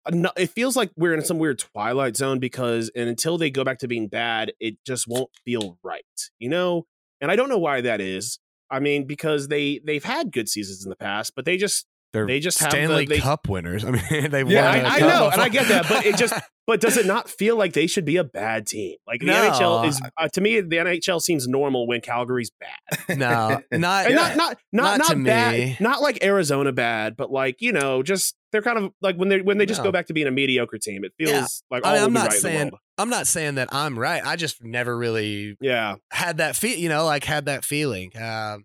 it 0.07 0.49
feels 0.51 0.75
like 0.75 0.91
we're 0.95 1.13
in 1.13 1.23
some 1.25 1.39
weird 1.39 1.59
twilight 1.59 2.15
zone 2.15 2.39
because 2.39 2.91
and 2.95 3.09
until 3.09 3.37
they 3.37 3.49
go 3.49 3.63
back 3.63 3.79
to 3.79 3.87
being 3.87 4.07
bad, 4.07 4.53
it 4.59 4.77
just 4.85 5.07
won't 5.07 5.31
feel 5.43 5.77
right. 5.83 6.03
You 6.39 6.49
know, 6.49 6.85
and 7.21 7.31
I 7.31 7.35
don't 7.35 7.49
know 7.49 7.57
why 7.57 7.81
that 7.81 8.01
is. 8.01 8.39
I 8.69 8.79
mean, 8.79 9.05
because 9.05 9.47
they 9.47 9.79
they've 9.83 10.03
had 10.03 10.31
good 10.31 10.49
seasons 10.49 10.83
in 10.83 10.89
the 10.89 10.95
past, 10.95 11.33
but 11.35 11.45
they 11.45 11.57
just 11.57 11.85
They're 12.15 12.25
they 12.27 12.39
just 12.39 12.59
have 12.59 12.71
the- 12.71 12.77
Stanley 12.77 13.05
they- 13.05 13.19
Cup 13.19 13.47
winners. 13.47 13.85
I 13.85 13.91
mean, 13.91 14.01
they've 14.31 14.49
yeah, 14.49 14.77
won. 14.77 14.85
I, 14.85 14.95
I 14.95 14.99
know, 14.99 15.29
and 15.31 15.41
I 15.41 15.49
get 15.49 15.67
that, 15.67 15.87
but 15.87 16.05
it 16.05 16.17
just 16.17 16.33
but 16.67 16.81
does 16.81 16.97
it 16.97 17.05
not 17.05 17.29
feel 17.29 17.55
like 17.57 17.73
they 17.73 17.85
should 17.87 18.05
be 18.05 18.17
a 18.17 18.23
bad 18.23 18.65
team? 18.65 18.95
Like 19.05 19.19
the 19.19 19.27
No. 19.27 19.51
NHL 19.51 19.87
is 19.87 20.01
uh, 20.17 20.27
to 20.29 20.41
me, 20.41 20.61
the 20.61 20.77
NHL 20.77 21.21
seems 21.21 21.47
normal 21.47 21.85
when 21.87 22.01
Calgary's 22.01 22.51
bad, 22.59 23.17
no, 23.19 23.49
not 23.49 23.63
and 23.71 23.81
not 23.81 24.09
not 24.11 24.35
not 24.35 24.57
Not 24.71 24.97
not, 24.99 25.07
to 25.09 25.15
me. 25.17 25.77
not 25.79 26.01
like 26.01 26.23
Arizona 26.23 26.71
bad, 26.71 27.15
but 27.17 27.31
like 27.31 27.57
you 27.61 27.71
know, 27.71 28.01
just 28.01 28.35
they're 28.51 28.61
kind 28.61 28.77
of 28.77 28.91
like 29.01 29.17
when 29.17 29.27
they 29.29 29.41
when 29.41 29.57
they 29.57 29.65
just 29.65 29.81
No. 29.81 29.85
go 29.85 29.91
back 29.91 30.07
to 30.07 30.13
being 30.13 30.27
a 30.27 30.31
mediocre 30.31 30.77
team, 30.77 31.03
it 31.03 31.11
feels 31.17 31.31
Yeah. 31.31 31.45
like 31.69 31.85
I 31.85 31.89
all 31.89 31.93
mean, 31.93 32.01
will 32.01 32.07
I'm 32.07 32.13
not 32.13 32.19
right 32.21 32.27
in 32.29 32.35
the 32.35 32.39
saying. 32.41 32.71
I'm 32.97 33.09
not 33.09 33.27
saying 33.27 33.55
that 33.55 33.69
I'm 33.73 33.99
right. 33.99 34.25
I 34.25 34.37
just 34.37 34.63
never 34.63 34.97
really 34.97 35.57
Yeah, 35.59 35.95
had 36.11 36.37
that 36.37 36.55
feel, 36.55 36.77
you 36.77 36.87
know, 36.87 37.03
like 37.05 37.25
had 37.25 37.45
that 37.47 37.65
feeling. 37.65 38.11
Um, 38.17 38.63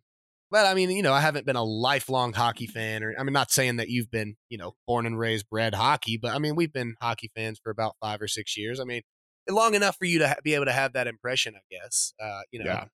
but 0.51 0.67
I 0.67 0.75
mean, 0.75 0.91
you 0.91 1.03
know, 1.03 1.13
I 1.13 1.21
haven't 1.21 1.47
been 1.47 1.57
a 1.57 1.65
lifelong 1.65 2.33
hockey 2.33 2.67
fan, 2.67 3.03
or 3.05 3.15
I 3.19 3.23
mean, 3.23 3.33
not 3.33 3.51
saying 3.51 3.77
that 3.77 3.89
you've 3.89 4.11
been, 4.11 4.37
you 4.49 4.59
know, 4.59 4.75
born 4.87 5.07
and 5.07 5.19
raised 5.19 5.49
bred 5.49 5.75
hockey, 5.75 6.17
but 6.17 6.35
I 6.35 6.39
mean, 6.39 6.57
we've 6.57 6.73
been 6.73 6.95
hockey 7.01 7.31
fans 7.35 7.61
for 7.63 7.71
about 7.71 7.97
five 8.01 8.21
or 8.23 8.29
six 8.29 8.57
years. 8.57 8.81
I 8.81 8.85
mean, 8.85 9.03
long 9.49 9.75
enough 9.75 9.97
for 9.97 10.05
you 10.07 10.19
to 10.21 10.29
ha- 10.29 10.37
be 10.45 10.55
able 10.55 10.67
to 10.67 10.73
have 10.73 10.93
that 10.95 11.07
impression, 11.07 11.55
I 11.57 11.61
guess. 11.71 12.13
Uh, 12.23 12.43
you 12.53 12.61
know, 12.61 12.67
Yeah. 12.67 12.85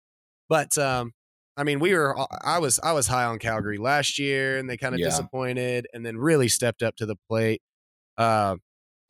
but 0.48 0.76
um, 0.78 1.12
I 1.56 1.64
mean, 1.64 1.80
we 1.80 1.94
were, 1.94 2.16
I 2.44 2.58
was, 2.58 2.80
I 2.82 2.92
was 2.92 3.06
high 3.08 3.24
on 3.24 3.38
Calgary 3.38 3.78
last 3.78 4.18
year, 4.18 4.58
and 4.58 4.68
they 4.70 4.76
kind 4.76 4.94
of 4.94 5.00
Yeah. 5.00 5.06
disappointed, 5.08 5.86
and 5.94 6.04
then 6.06 6.18
really 6.18 6.48
stepped 6.48 6.82
up 6.82 6.96
to 6.96 7.06
the 7.06 7.16
plate. 7.28 7.62
Uh, 8.18 8.56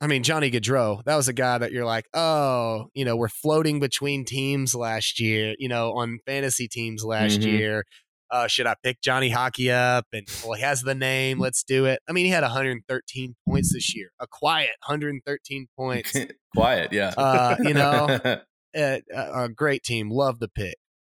I 0.01 0.07
mean, 0.07 0.23
Johnny 0.23 0.51
Gaudreau, 0.51 1.03
that 1.05 1.15
was 1.15 1.27
a 1.27 1.33
guy 1.33 1.57
that 1.57 1.71
you're 1.71 1.85
like, 1.85 2.05
oh, 2.13 2.87
you 2.93 3.03
know, 3.05 3.15
we're 3.15 3.29
floating 3.29 3.79
between 3.79 4.25
teams 4.25 4.75
last 4.75 5.19
year, 5.19 5.55
you 5.59 5.67
know, 5.69 5.93
on 5.93 6.19
fantasy 6.25 6.67
teams 6.67 7.03
last 7.03 7.41
Mhm. 7.41 7.47
year. 7.47 7.83
Uh, 8.29 8.47
should 8.47 8.67
I 8.67 8.75
pick 8.83 9.01
Johnny 9.01 9.29
Hockey 9.29 9.71
up? 9.71 10.05
And 10.13 10.27
well, 10.43 10.53
he 10.53 10.61
has 10.63 10.81
the 10.81 10.95
name. 10.95 11.39
Let's 11.39 11.63
do 11.63 11.85
it. 11.85 11.99
I 12.09 12.11
mean, 12.11 12.25
he 12.25 12.31
had 12.31 12.43
113 12.43 13.35
points 13.47 13.73
this 13.73 13.95
year, 13.95 14.09
a 14.19 14.27
quiet 14.27 14.71
113 14.87 15.67
points. 15.77 16.15
quiet. 16.55 16.91
Yeah, 16.93 17.13
Uh, 17.17 17.55
you 17.59 17.73
know, 17.73 18.19
a, 18.75 19.01
a 19.13 19.49
great 19.49 19.83
team. 19.83 20.09
Love 20.09 20.39
the 20.39 20.47
pick. 20.49 20.75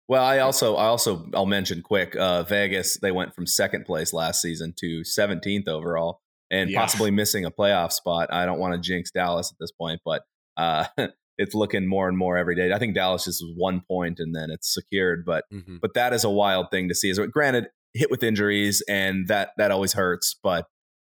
well, 0.07 0.23
I 0.23 0.39
also 0.39 0.75
I 0.75 0.85
also 0.85 1.27
I'll 1.33 1.45
mention 1.45 1.81
quick. 1.81 2.15
Uh, 2.15 2.43
Vegas 2.43 2.97
they 2.99 3.11
went 3.11 3.33
from 3.35 3.45
second 3.47 3.85
place 3.85 4.13
last 4.13 4.41
season 4.41 4.73
to 4.79 5.01
17th 5.01 5.67
overall. 5.67 6.21
and 6.51 6.69
Yeah. 6.69 6.79
possibly 6.81 7.11
missing 7.11 7.45
a 7.45 7.51
playoff 7.51 7.91
spot. 7.91 8.29
I 8.31 8.45
don't 8.45 8.59
want 8.59 8.73
to 8.73 8.79
jinx 8.79 9.11
Dallas 9.11 9.51
at 9.51 9.57
this 9.59 9.71
point, 9.71 10.01
but 10.05 10.23
uh, 10.57 10.85
it's 11.41 11.55
looking 11.55 11.88
more 11.88 12.08
and 12.08 12.17
more 12.17 12.38
every 12.38 12.53
day. 12.55 12.72
I 12.74 12.77
think 12.77 12.93
Dallas 12.93 13.24
just 13.25 13.41
is 13.41 13.51
one 13.55 13.81
point 13.88 14.19
and 14.19 14.36
then 14.36 14.51
it's 14.51 14.72
secured, 14.74 15.24
but 15.25 15.46
Mhm. 15.51 15.79
but 15.81 15.93
that 15.96 16.13
is 16.13 16.24
a 16.24 16.29
wild 16.29 16.69
thing 16.69 16.88
to 16.89 16.93
see. 16.96 17.13
So 17.13 17.25
granted, 17.25 17.69
hit 17.93 18.12
with 18.12 18.22
injuries 18.22 18.84
and 18.88 19.27
that 19.29 19.51
that 19.58 19.72
always 19.72 19.93
hurts, 19.93 20.36
but 20.43 20.67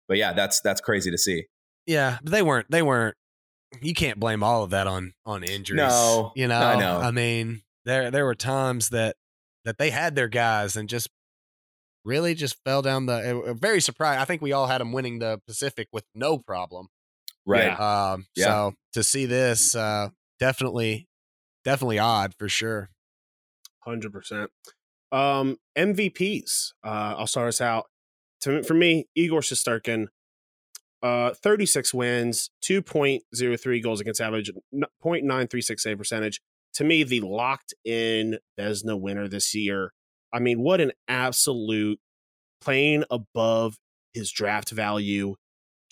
but 0.08 0.18
yeah, 0.18 0.34
that's 0.34 0.60
that's 0.62 0.82
crazy 0.82 1.12
to 1.12 1.18
see. 1.18 1.46
Yeah, 1.86 2.18
but 2.24 2.32
they 2.32 2.42
weren't. 2.42 2.72
They 2.72 2.82
weren't. 2.82 3.15
You 3.82 3.94
can't 3.94 4.20
blame 4.20 4.44
all 4.44 4.63
of 4.63 4.70
that 4.72 4.88
on 4.88 5.13
on 5.25 5.44
injuries. 5.44 5.77
No, 5.77 6.32
you 6.36 6.48
know. 6.48 6.60
I 6.60 6.80
know. 6.80 6.98
I 7.00 7.12
mean, 7.12 7.62
there 7.86 8.10
there 8.12 8.25
were 8.25 8.36
times 8.36 8.89
that 8.89 9.15
that 9.65 9.77
they 9.77 9.89
had 9.89 10.15
their 10.15 10.27
guys 10.30 10.75
and 10.77 10.88
just 10.89 11.10
really 12.06 12.34
just 12.36 12.58
fell 12.63 12.82
down 12.82 13.06
the. 13.06 13.42
uh, 13.50 13.53
Very 13.53 13.82
surprised. 13.82 14.20
I 14.22 14.25
think 14.25 14.42
we 14.42 14.51
all 14.51 14.68
had 14.68 14.80
them 14.82 14.92
winning 14.92 15.20
the 15.20 15.39
Pacific 15.48 15.88
with 15.92 16.06
no 16.13 16.38
problem. 16.38 16.88
Right. 17.45 17.79
Um, 17.79 18.25
Yeah. 18.35 18.45
So 18.45 18.73
to 18.93 19.03
see 19.03 19.25
this, 19.25 19.75
uh, 19.75 20.09
definitely, 20.39 21.07
definitely 21.63 22.00
odd 22.00 22.33
for 22.38 22.47
sure. 22.50 22.89
Hundred 23.79 24.13
percent. 24.13 24.50
Um, 25.12 25.57
MVPs. 25.77 26.73
Uh, 26.83 27.15
I'll 27.17 27.27
start 27.27 27.50
us 27.50 27.62
out. 27.62 27.85
To, 28.41 28.63
for 28.63 28.73
me, 28.73 29.07
Igor 29.15 29.41
Shesterkin, 29.41 30.07
uh, 31.01 31.33
36 31.33 31.93
wins, 31.93 32.50
2.03 32.63 33.83
goals 33.83 34.01
against 34.01 34.21
average, 34.21 34.50
n- 34.73 34.83
0.936 35.03 35.79
save 35.79 35.97
percentage. 35.97 36.41
To 36.75 36.83
me, 36.83 37.03
the 37.03 37.21
locked 37.21 37.73
in 37.85 38.39
Vezina 38.59 39.00
winner 39.00 39.27
this 39.27 39.53
year. 39.53 39.93
I 40.33 40.39
mean, 40.39 40.62
what 40.62 40.81
an 40.81 40.91
absolute 41.07 42.00
playing 42.62 43.03
above 43.12 43.77
his 44.13 44.31
draft 44.31 44.71
value. 44.71 45.35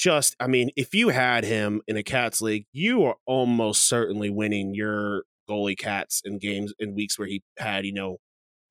Just, 0.01 0.35
I 0.39 0.47
mean, 0.47 0.71
if 0.75 0.95
you 0.95 1.09
had 1.09 1.43
him 1.43 1.83
in 1.87 1.95
a 1.95 2.01
Cats 2.01 2.41
league, 2.41 2.65
you 2.73 3.03
are 3.03 3.17
almost 3.27 3.87
certainly 3.87 4.31
winning 4.31 4.73
your 4.73 5.25
goalie 5.47 5.77
Cats 5.77 6.23
in 6.25 6.39
games 6.39 6.73
in 6.79 6.95
weeks 6.95 7.19
where 7.19 7.27
he 7.27 7.43
had, 7.59 7.85
you 7.85 7.93
know, 7.93 8.17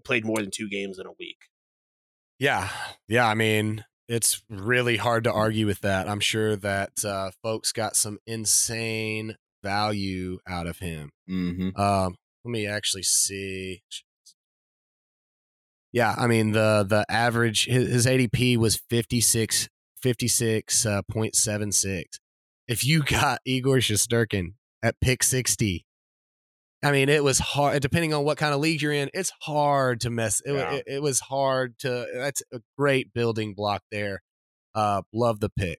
played 0.05 0.25
more 0.25 0.39
than 0.39 0.51
two 0.51 0.69
games 0.69 0.99
in 0.99 1.07
a 1.07 1.13
week. 1.21 1.37
Yeah, 2.41 2.69
yeah. 3.07 3.29
I 3.29 3.35
mean, 3.35 3.85
it's 4.09 4.43
really 4.51 4.97
hard 4.97 5.23
to 5.23 5.33
argue 5.33 5.67
with 5.67 5.83
that. 5.83 6.09
I'm 6.09 6.19
sure 6.19 6.57
that 6.57 7.05
uh, 7.05 7.31
folks 7.45 7.71
got 7.71 7.95
some 7.95 8.19
insane 8.27 9.37
value 9.63 10.39
out 10.49 10.67
of 10.67 10.81
him. 10.81 11.11
hmm 11.29 11.69
Um, 11.77 12.17
let 12.45 12.51
me 12.51 12.67
actually 12.67 13.05
see. 13.05 13.83
Yeah, 15.93 16.15
I 16.17 16.27
mean 16.27 16.53
the 16.53 16.85
the 16.89 17.05
average 17.09 17.67
his, 17.67 17.89
his 17.89 18.07
ADP 18.07 18.57
was 18.57 18.81
56 18.91 19.69
56.76. 20.05 22.03
if 22.69 22.85
you 22.85 23.03
got 23.03 23.41
Igor 23.45 23.77
Shesterkin 23.79 24.55
at 24.83 25.01
pick 25.01 25.23
60, 25.23 25.85
I 26.83 26.93
mean 26.93 27.09
it 27.09 27.23
was 27.23 27.39
hard 27.39 27.83
depending 27.83 28.15
on 28.15 28.25
what 28.25 28.39
kind 28.39 28.55
of 28.55 28.61
league 28.61 28.81
you're 28.83 28.93
in, 28.93 29.11
it's 29.13 29.33
hard 29.43 30.01
to 30.03 30.11
mess 30.11 30.41
it, 30.45 30.53
Yeah. 30.55 30.73
it, 30.75 30.85
it 30.87 31.03
was 31.03 31.21
hard 31.21 31.79
to 31.81 32.07
that's 32.15 32.43
a 32.53 32.61
great 32.79 33.13
building 33.13 33.55
block 33.55 33.83
there. 33.91 34.23
Uh 34.75 35.03
love 35.13 35.41
the 35.41 35.51
pick. 35.51 35.79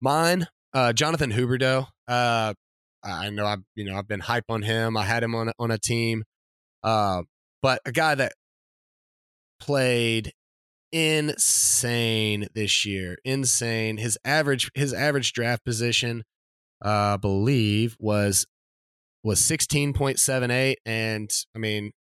Mine, 0.00 0.46
uh 0.74 0.92
Jonathan 0.92 1.32
Huberdeau. 1.32 1.86
Uh 2.08 2.54
I 3.04 3.30
know 3.30 3.46
I've 3.46 3.62
you 3.74 3.84
know 3.84 3.96
I've 3.96 4.08
been 4.08 4.20
hype 4.20 4.44
on 4.48 4.62
him. 4.62 4.96
I 4.96 5.04
had 5.04 5.22
him 5.22 5.34
on 5.34 5.48
a- 5.48 5.54
on 5.58 5.70
a 5.70 5.78
team, 5.78 6.24
uh, 6.84 7.22
but 7.62 7.80
a 7.86 7.92
guy 7.92 8.14
that 8.14 8.32
played 9.60 10.32
insane 10.92 12.48
this 12.54 12.84
year, 12.84 13.18
insane. 13.24 13.96
His 13.96 14.18
average 14.24 14.70
his 14.74 14.92
average 14.92 15.32
draft 15.32 15.64
position, 15.64 16.24
uh, 16.84 17.14
I 17.14 17.16
believe 17.16 17.96
was 17.98 18.46
was 19.24 19.40
sixteen 19.40 19.92
point 19.92 20.18
seven 20.18 20.50
eight, 20.50 20.78
and 20.84 21.30
I 21.56 21.58
mean, 21.58 21.92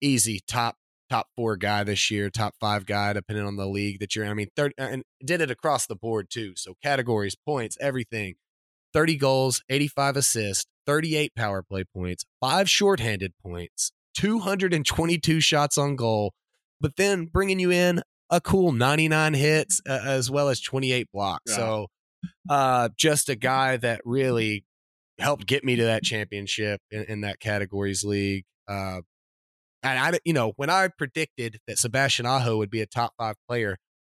easy 0.00 0.40
top 0.46 0.76
top 1.10 1.26
four 1.36 1.56
guy 1.56 1.82
this 1.84 2.10
year, 2.10 2.30
top 2.30 2.54
five 2.60 2.86
guy 2.86 3.12
depending 3.12 3.44
on 3.44 3.56
the 3.56 3.66
league 3.66 3.98
that 4.00 4.14
you're 4.14 4.24
in. 4.24 4.30
I 4.30 4.34
mean, 4.34 4.48
third 4.56 4.72
and 4.78 5.02
did 5.24 5.40
it 5.40 5.50
across 5.50 5.86
the 5.86 5.96
board 5.96 6.28
too. 6.30 6.52
So 6.56 6.74
categories, 6.82 7.36
points, 7.36 7.76
everything. 7.80 8.36
30 8.92 9.16
goals, 9.16 9.62
85 9.68 10.16
assists, 10.16 10.66
38 10.86 11.34
power 11.36 11.62
play 11.62 11.84
points, 11.94 12.24
five 12.40 12.68
shorthanded 12.68 13.32
points, 13.40 13.92
222 14.14 15.40
shots 15.40 15.78
on 15.78 15.94
goal, 15.94 16.32
but 16.80 16.96
then 16.96 17.26
bringing 17.26 17.60
you 17.60 17.70
in 17.70 18.02
a 18.30 18.40
cool 18.40 18.72
99 18.72 19.34
hits 19.34 19.80
uh, 19.88 20.00
as 20.04 20.30
well 20.30 20.48
as 20.48 20.60
28 20.60 21.08
blocks. 21.12 21.50
Yeah. 21.50 21.56
So, 21.56 21.86
uh, 22.48 22.88
just 22.96 23.28
a 23.28 23.36
guy 23.36 23.76
that 23.78 24.00
really 24.04 24.64
helped 25.18 25.46
get 25.46 25.64
me 25.64 25.76
to 25.76 25.84
that 25.84 26.02
championship 26.02 26.80
in, 26.90 27.04
in 27.04 27.20
that 27.22 27.40
categories 27.40 28.04
league. 28.04 28.44
Uh, 28.68 29.00
and 29.82 29.98
I, 29.98 30.18
you 30.24 30.32
know, 30.32 30.52
when 30.56 30.70
I 30.70 30.88
predicted 30.88 31.58
that 31.66 31.78
Sebastian 31.78 32.26
Aho 32.26 32.58
would 32.58 32.70
be 32.70 32.82
a 32.82 32.86
top 32.86 33.12
five 33.18 33.36
player, 33.48 33.78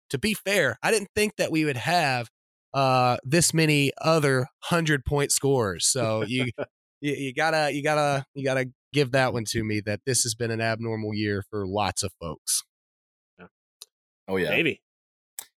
to 0.09 0.17
be 0.17 0.33
fair, 0.33 0.77
I 0.81 0.91
didn't 0.91 1.09
think 1.15 1.35
that 1.37 1.51
we 1.51 1.65
would 1.65 1.77
have 1.77 2.29
uh 2.73 3.17
this 3.23 3.53
many 3.53 3.91
other 4.01 4.47
hundred 4.63 5.05
point 5.05 5.31
scores. 5.31 5.87
So 5.87 6.23
you, 6.23 6.45
you 7.01 7.13
you 7.13 7.33
gotta 7.33 7.71
you 7.73 7.83
gotta 7.83 8.25
you 8.33 8.43
gotta 8.43 8.69
give 8.93 9.11
that 9.11 9.33
one 9.33 9.45
to 9.49 9.63
me 9.63 9.81
that 9.85 10.01
this 10.05 10.23
has 10.23 10.35
been 10.35 10.51
an 10.51 10.61
abnormal 10.61 11.13
year 11.13 11.43
for 11.49 11.65
lots 11.67 12.03
of 12.03 12.11
folks. 12.19 12.63
Oh 14.27 14.37
yeah. 14.37 14.49
Maybe. 14.49 14.81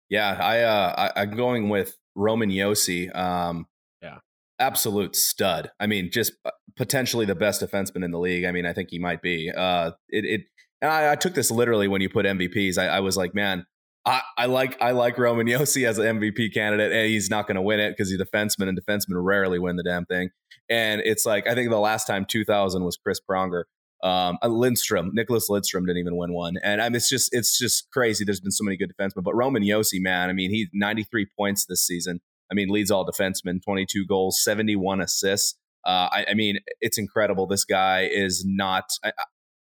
Yeah, 0.09 0.37
I 0.39 0.61
uh 0.61 1.11
I, 1.15 1.21
I'm 1.21 1.31
going 1.31 1.69
with 1.69 1.97
Roman 2.15 2.49
Josi. 2.49 3.13
Um 3.15 3.67
Yeah. 4.01 4.19
Absolute 4.59 5.15
stud. 5.15 5.71
I 5.79 5.87
mean, 5.87 6.11
just 6.11 6.33
uh, 6.45 6.51
potentially 6.77 7.25
the 7.25 7.35
best 7.35 7.61
defenseman 7.61 8.03
in 8.03 8.11
the 8.11 8.19
league. 8.19 8.45
I 8.45 8.51
mean, 8.51 8.65
I 8.65 8.73
think 8.73 8.89
he 8.91 8.99
might 8.99 9.21
be. 9.21 9.51
Uh 9.55 9.91
it 10.09 10.25
it 10.25 10.41
and 10.81 10.91
I, 10.91 11.11
I 11.11 11.15
took 11.15 11.33
this 11.33 11.51
literally 11.51 11.87
when 11.87 12.01
you 12.01 12.09
put 12.09 12.25
MVPs. 12.25 12.77
I, 12.77 12.87
I 12.87 12.99
was 13.01 13.15
like, 13.15 13.35
man, 13.35 13.65
I, 14.05 14.21
I 14.37 14.45
like 14.47 14.81
I 14.81 14.91
like 14.91 15.17
Roman 15.17 15.47
Josi 15.47 15.87
as 15.87 15.97
an 15.97 16.19
MVP 16.19 16.53
candidate, 16.53 16.91
and 16.91 17.07
he's 17.07 17.29
not 17.29 17.47
going 17.47 17.55
to 17.55 17.61
win 17.61 17.79
it 17.79 17.91
because 17.91 18.09
he's 18.09 18.19
a 18.19 18.25
defenseman, 18.25 18.67
and 18.67 18.79
defensemen 18.79 19.23
rarely 19.23 19.59
win 19.59 19.75
the 19.75 19.83
damn 19.83 20.05
thing. 20.05 20.29
And 20.69 21.01
it's 21.01 21.25
like 21.25 21.47
I 21.47 21.55
think 21.55 21.69
the 21.69 21.79
last 21.79 22.07
time 22.07 22.25
2000 22.25 22.83
was 22.83 22.97
Chris 22.97 23.19
Pronger. 23.29 23.63
Um, 24.03 24.39
uh, 24.41 24.47
Lindstrom, 24.47 25.11
Nicholas 25.13 25.47
Lindstrom 25.49 25.85
didn't 25.85 25.99
even 25.99 26.17
win 26.17 26.33
one, 26.33 26.55
and 26.63 26.81
I 26.81 26.89
mean, 26.89 26.95
it's 26.95 27.09
just 27.09 27.29
it's 27.33 27.57
just 27.57 27.91
crazy. 27.91 28.25
There's 28.25 28.39
been 28.39 28.51
so 28.51 28.63
many 28.63 28.77
good 28.77 28.91
defensemen, 28.91 29.23
but 29.23 29.35
Roman 29.35 29.63
Josi, 29.63 30.01
man, 30.01 30.29
I 30.29 30.33
mean, 30.33 30.49
he's 30.49 30.67
93 30.73 31.27
points 31.37 31.65
this 31.65 31.85
season. 31.85 32.19
I 32.51 32.55
mean, 32.55 32.69
leads 32.69 32.91
all 32.91 33.05
defensemen, 33.05 33.63
22 33.63 34.05
goals, 34.05 34.43
71 34.43 35.01
assists. 35.01 35.57
Uh, 35.85 36.09
I, 36.11 36.25
I 36.31 36.33
mean, 36.33 36.57
it's 36.79 36.97
incredible. 36.97 37.47
This 37.47 37.65
guy 37.65 38.09
is 38.11 38.43
not. 38.45 38.91
I, 39.03 39.11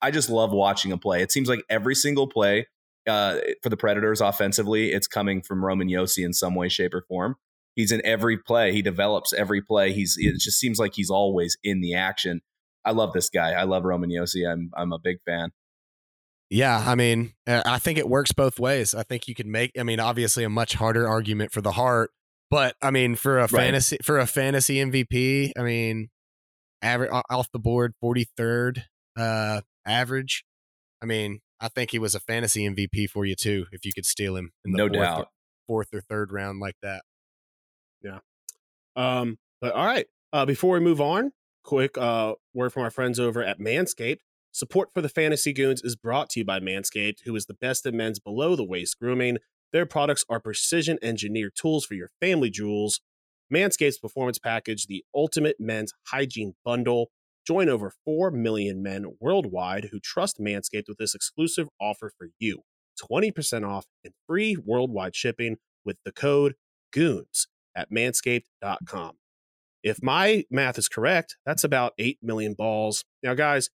I 0.02 0.12
just 0.12 0.30
love 0.30 0.52
watching 0.52 0.92
him 0.92 1.00
play. 1.00 1.22
It 1.22 1.32
seems 1.32 1.50
like 1.50 1.64
every 1.70 1.96
single 1.96 2.28
play 2.28 2.68
uh, 3.08 3.40
for 3.64 3.70
the 3.70 3.78
Predators 3.78 4.22
offensively, 4.22 4.92
it's 4.92 5.08
coming 5.08 5.42
from 5.42 5.64
Roman 5.64 5.90
Josi 5.90 6.24
in 6.24 6.34
some 6.34 6.56
way, 6.56 6.70
shape, 6.70 6.94
or 6.94 7.04
form. 7.08 7.36
He's 7.76 7.92
in 7.92 8.02
every 8.06 8.38
play. 8.38 8.72
He 8.72 8.82
develops 8.82 9.34
every 9.34 9.62
play. 9.62 9.94
He's. 9.94 10.16
It 10.18 10.40
just 10.40 10.60
seems 10.60 10.80
like 10.80 10.94
he's 10.96 11.10
always 11.10 11.58
in 11.64 11.82
the 11.82 11.94
action. 11.94 12.42
I 12.88 12.92
love 12.92 13.14
this 13.14 13.30
guy. 13.30 13.52
I 13.52 13.64
love 13.64 13.84
Roman 13.84 14.10
Josi. 14.10 14.50
I'm. 14.50 14.72
I'm 14.76 14.94
a 14.94 15.00
big 15.00 15.18
fan. 15.26 15.52
Yeah, 16.50 16.82
I 16.88 16.96
mean, 16.96 17.34
uh, 17.46 17.62
I 17.66 17.78
think 17.80 17.98
it 18.00 18.08
works 18.08 18.32
both 18.32 18.58
ways. 18.60 18.96
I 18.96 19.04
think 19.04 19.28
you 19.28 19.36
can 19.36 19.52
make. 19.52 19.72
I 19.78 19.84
mean, 19.84 20.00
obviously, 20.00 20.44
a 20.46 20.50
much 20.50 20.76
harder 20.76 21.08
argument 21.08 21.52
for 21.52 21.60
the 21.62 21.74
heart, 21.74 22.12
but 22.50 22.76
I 22.82 22.90
mean, 22.92 23.16
for 23.16 23.38
a 23.38 23.42
Right. 23.42 23.50
fantasy 23.52 23.98
for 24.02 24.18
a 24.18 24.26
fantasy 24.26 24.78
MVP, 24.78 25.52
I 25.58 25.62
mean, 25.64 26.10
average 26.82 27.12
off 27.30 27.52
the 27.52 27.60
board, 27.60 27.94
forty 28.00 28.26
third 28.38 28.86
uh, 29.18 29.62
average. 29.86 30.46
I 31.02 31.06
mean, 31.06 31.42
I 31.60 31.68
think 31.68 31.92
he 31.92 32.00
was 32.00 32.16
a 32.16 32.20
fantasy 32.22 32.66
MVP 32.66 33.10
for 33.10 33.26
you 33.26 33.36
too, 33.36 33.66
if 33.74 33.84
you 33.84 33.92
could 33.94 34.06
steal 34.06 34.36
him 34.38 34.52
in 34.64 34.72
the 34.72 34.78
No 34.78 34.88
fourth, 34.88 35.00
doubt. 35.00 35.28
fourth 35.68 35.88
or 35.94 36.00
third 36.02 36.32
round 36.32 36.60
like 36.62 36.76
that. 36.82 37.02
Yeah. 38.02 38.20
Um, 38.96 39.38
but 39.60 39.74
all 39.74 39.86
right. 39.86 40.08
Uh, 40.34 40.46
before 40.46 40.76
we 40.76 40.80
move 40.80 41.02
on, 41.02 41.32
quick 41.68 41.98
uh, 41.98 42.34
word 42.54 42.72
from 42.72 42.84
our 42.84 42.90
friends 42.90 43.20
over 43.20 43.44
at 43.44 43.60
Manscaped. 43.60 44.20
Support 44.54 44.90
for 44.94 45.02
the 45.02 45.10
Fantasy 45.10 45.52
Goons 45.52 45.82
is 45.84 45.98
brought 45.98 46.30
to 46.32 46.40
you 46.40 46.46
by 46.46 46.60
Manscaped, 46.60 47.20
who 47.26 47.36
is 47.36 47.46
the 47.46 47.54
best 47.54 47.86
in 47.86 47.96
men's 47.96 48.20
below 48.20 48.56
the 48.56 48.64
waist 48.64 48.98
grooming. 49.00 49.38
Their 49.74 49.86
products 49.86 50.24
are 50.30 50.40
precision 50.40 50.98
engineered 51.02 51.52
tools 51.60 51.86
for 51.86 51.94
your 51.94 52.10
family 52.22 52.50
jewels. 52.50 53.02
Manscaped's 53.54 54.00
performance 54.00 54.40
package, 54.40 54.88
the 54.88 55.04
ultimate 55.14 55.58
men's 55.60 55.92
hygiene 56.08 56.54
bundle. 56.64 57.10
Join 57.46 57.68
over 57.68 57.92
4 58.06 58.32
million 58.32 58.82
men 58.82 59.06
worldwide 59.20 59.90
who 59.92 60.00
trust 60.00 60.40
Manscaped 60.40 60.88
with 60.88 60.98
this 60.98 61.14
exclusive 61.14 61.68
offer 61.80 62.12
for 62.18 62.30
you 62.40 62.62
20% 63.12 63.68
off 63.68 63.86
and 64.06 64.14
free 64.26 64.58
worldwide 64.66 65.16
shipping 65.16 65.58
with 65.84 65.98
the 66.06 66.14
code 66.14 66.56
GOONS 66.94 67.48
at 67.76 67.92
manscaped.com. 67.92 69.18
If 69.88 70.04
my 70.04 70.44
math 70.52 70.78
is 70.78 70.90
correct, 70.90 71.38
that's 71.46 71.64
about 71.64 71.94
8 71.98 72.20
million 72.22 72.56
balls. 72.56 73.06
Now, 73.24 73.36
guys, 73.36 73.70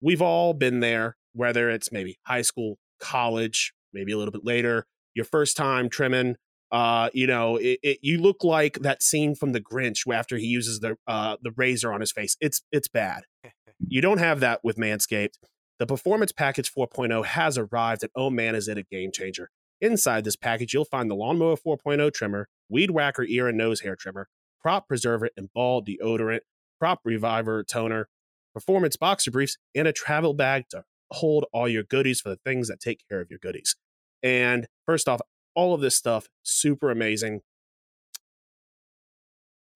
we've 0.00 0.22
all 0.22 0.54
been 0.54 0.80
there, 0.80 1.16
whether 1.34 1.68
it's 1.68 1.92
maybe 1.92 2.18
high 2.22 2.40
school, 2.40 2.78
college, 2.98 3.74
maybe 3.92 4.12
a 4.12 4.16
little 4.16 4.32
bit 4.32 4.44
later, 4.44 4.86
your 5.14 5.26
first 5.26 5.56
time 5.56 5.88
trimming 5.90 6.36
Uh, 6.72 7.10
you 7.12 7.26
know, 7.26 7.56
it, 7.56 7.78
it, 7.82 7.98
you 8.02 8.18
look 8.20 8.42
like 8.42 8.78
that 8.80 9.02
scene 9.02 9.34
from 9.34 9.52
The 9.52 9.60
Grinch 9.60 10.06
where 10.06 10.18
after 10.18 10.38
he 10.38 10.46
uses 10.46 10.80
the 10.80 10.96
uh, 11.06 11.36
the 11.42 11.52
razor 11.56 11.92
on 11.92 12.00
his 12.00 12.10
face. 12.10 12.36
It's 12.40 12.62
it's 12.72 12.88
bad. 12.88 13.24
You 13.86 14.00
don't 14.00 14.18
have 14.18 14.40
that 14.40 14.60
with 14.62 14.76
Manscaped. 14.76 15.36
The 15.78 15.86
Performance 15.86 16.32
Package 16.32 16.72
4.0 16.72 17.26
has 17.26 17.58
arrived, 17.58 18.02
and 18.02 18.10
oh 18.16 18.30
man, 18.30 18.54
is 18.54 18.66
it 18.68 18.78
a 18.78 18.82
game 18.84 19.10
changer! 19.12 19.50
Inside 19.80 20.24
this 20.24 20.36
package, 20.36 20.72
you'll 20.72 20.86
find 20.86 21.10
the 21.10 21.16
Lawnmower 21.16 21.56
4.0 21.56 22.14
trimmer, 22.14 22.48
Weed 22.70 22.92
Whacker 22.92 23.24
ear 23.24 23.48
and 23.48 23.58
nose 23.58 23.80
hair 23.80 23.96
trimmer, 23.96 24.28
Crop 24.64 24.88
Preserver 24.88 25.28
and 25.36 25.52
Ball 25.52 25.84
deodorant, 25.84 26.40
Crop 26.80 27.00
Reviver 27.04 27.62
toner, 27.64 28.08
Performance 28.54 28.96
boxer 28.96 29.32
briefs, 29.32 29.58
and 29.74 29.88
a 29.88 29.92
travel 29.92 30.32
bag 30.32 30.64
to 30.70 30.84
hold 31.10 31.44
all 31.52 31.68
your 31.68 31.82
goodies 31.82 32.20
for 32.20 32.28
the 32.28 32.38
things 32.44 32.68
that 32.68 32.80
take 32.80 33.00
care 33.08 33.20
of 33.20 33.28
your 33.28 33.38
goodies. 33.40 33.76
And 34.22 34.68
first 34.86 35.08
off, 35.08 35.20
all 35.54 35.74
of 35.74 35.80
this 35.80 35.96
stuff 35.96 36.28
super 36.42 36.90
amazing. 36.90 37.40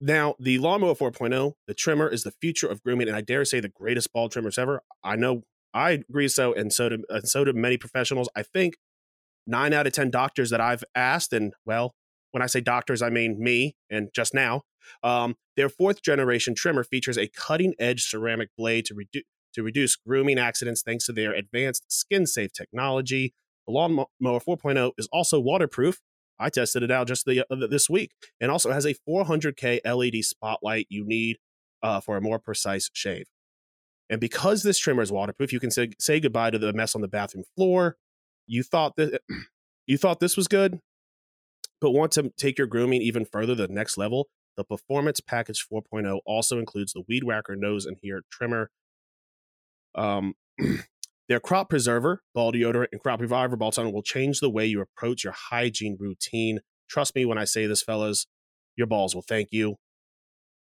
Now, 0.01 0.35
the 0.39 0.59
Lawnmower 0.59 0.95
4.0, 0.95 1.53
the 1.67 1.73
trimmer 1.73 2.07
is 2.07 2.23
the 2.23 2.31
future 2.31 2.67
of 2.67 2.81
grooming, 2.81 3.07
and 3.07 3.17
I 3.17 3.21
dare 3.21 3.43
say 3.43 3.59
the 3.59 3.67
greatest 3.67 4.13
ball 4.13 4.29
trimmers 4.29 4.57
ever. 4.57 4.81
I 5.03 5.17
know 5.17 5.43
I 5.73 5.91
agree 5.91 6.29
so, 6.29 6.53
and 6.53 6.71
so 6.71 6.89
do 6.89 7.03
and 7.09 7.27
so 7.27 7.43
do 7.43 7.53
many 7.53 7.77
professionals. 7.77 8.29
I 8.35 8.43
think 8.43 8.77
nine 9.45 9.73
out 9.73 9.87
of 9.87 9.93
ten 9.93 10.09
doctors 10.09 10.49
that 10.51 10.61
I've 10.61 10.85
asked, 10.95 11.33
and 11.33 11.53
well, 11.65 11.95
when 12.31 12.41
I 12.41 12.47
say 12.47 12.61
doctors, 12.61 13.01
I 13.01 13.09
mean 13.09 13.41
me 13.41 13.75
and 13.89 14.09
just 14.13 14.33
now. 14.33 14.63
Um, 15.03 15.35
their 15.55 15.69
fourth 15.69 16.01
generation 16.01 16.55
trimmer 16.55 16.83
features 16.83 17.17
a 17.17 17.27
cutting 17.27 17.73
edge 17.79 18.07
ceramic 18.07 18.49
blade 18.57 18.85
to 18.85 18.95
reduce 18.95 19.23
to 19.53 19.63
reduce 19.63 19.95
grooming 19.95 20.37
accidents 20.37 20.83
thanks 20.83 21.05
to 21.05 21.11
their 21.11 21.33
advanced 21.33 21.85
skin 21.91 22.27
safe 22.27 22.53
technology. 22.53 23.33
The 23.67 23.73
Lawnmower 23.73 24.07
4.0 24.21 24.91
is 24.97 25.07
also 25.11 25.39
waterproof. 25.39 25.99
I 26.39 26.49
tested 26.49 26.83
it 26.83 26.91
out 26.91 27.07
just 27.07 27.25
the, 27.25 27.45
uh, 27.51 27.67
this 27.67 27.89
week 27.89 28.11
and 28.39 28.51
also 28.51 28.71
has 28.71 28.85
a 28.85 28.95
400K 29.07 29.81
LED 29.83 30.23
spotlight 30.23 30.87
you 30.89 31.05
need 31.05 31.37
uh, 31.83 31.99
for 31.99 32.15
a 32.15 32.21
more 32.21 32.39
precise 32.39 32.89
shave. 32.93 33.25
And 34.09 34.19
because 34.19 34.63
this 34.63 34.79
trimmer 34.79 35.01
is 35.01 35.11
waterproof, 35.11 35.53
you 35.53 35.59
can 35.59 35.71
say, 35.71 35.89
say 35.99 36.19
goodbye 36.19 36.51
to 36.51 36.57
the 36.57 36.73
mess 36.73 36.95
on 36.95 37.01
the 37.01 37.07
bathroom 37.07 37.43
floor. 37.55 37.97
You 38.47 38.63
thought 38.63 38.95
that 38.95 39.21
you 39.87 39.97
thought 39.97 40.19
this 40.19 40.37
was 40.37 40.47
good, 40.47 40.79
but 41.81 41.91
want 41.91 42.11
to 42.13 42.31
take 42.37 42.57
your 42.57 42.67
grooming 42.67 43.01
even 43.01 43.25
further 43.25 43.55
to 43.55 43.67
the 43.67 43.73
next 43.73 43.97
level. 43.97 44.27
The 44.57 44.63
Performance 44.63 45.21
Package 45.21 45.65
4.0 45.71 46.19
also 46.25 46.59
includes 46.59 46.93
the 46.93 47.03
Weed 47.07 47.23
Whacker 47.23 47.55
nose 47.55 47.85
and 47.85 47.97
hair 48.03 48.23
trimmer. 48.31 48.69
Um, 49.95 50.33
Their 51.29 51.39
crop 51.39 51.69
preserver, 51.69 52.23
ball 52.33 52.51
deodorant, 52.51 52.87
and 52.91 52.99
crop 52.99 53.21
reviver 53.21 53.55
ball 53.55 53.71
toner 53.71 53.91
will 53.91 54.01
change 54.01 54.39
the 54.39 54.49
way 54.49 54.65
you 54.65 54.81
approach 54.81 55.23
your 55.23 55.33
hygiene 55.33 55.95
routine. 55.99 56.61
Trust 56.89 57.13
me 57.13 57.23
when 57.23 57.37
I 57.37 57.45
say 57.45 57.67
this, 57.67 57.83
fellas, 57.83 58.25
your 58.75 58.87
balls 58.87 59.13
will 59.13 59.21
thank 59.21 59.49
you. 59.51 59.75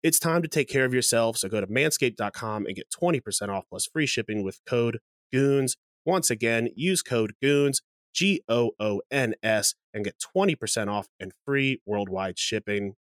It's 0.03 0.19
time 0.19 0.41
to 0.41 0.49
take 0.49 0.67
care 0.67 0.83
of 0.83 0.93
yourself, 0.93 1.37
so 1.37 1.47
go 1.47 1.61
to 1.61 1.67
manscaped.com 1.67 2.65
and 2.65 2.75
get 2.75 2.87
20% 2.91 3.47
off 3.47 3.63
plus 3.69 3.85
free 3.85 4.05
shipping 4.05 4.43
with 4.43 4.59
code 4.67 4.99
GOONS. 5.31 5.77
Once 6.05 6.29
again, 6.29 6.67
use 6.75 7.01
code 7.01 7.33
GOONS, 7.41 7.81
G 8.13 8.41
O 8.47 8.71
O 8.79 9.01
N 9.11 9.35
S, 9.43 9.75
and 9.93 10.03
get 10.03 10.15
20% 10.35 10.87
off 10.87 11.07
and 11.19 11.31
free 11.45 11.81
worldwide 11.85 12.37
shipping. 12.37 12.95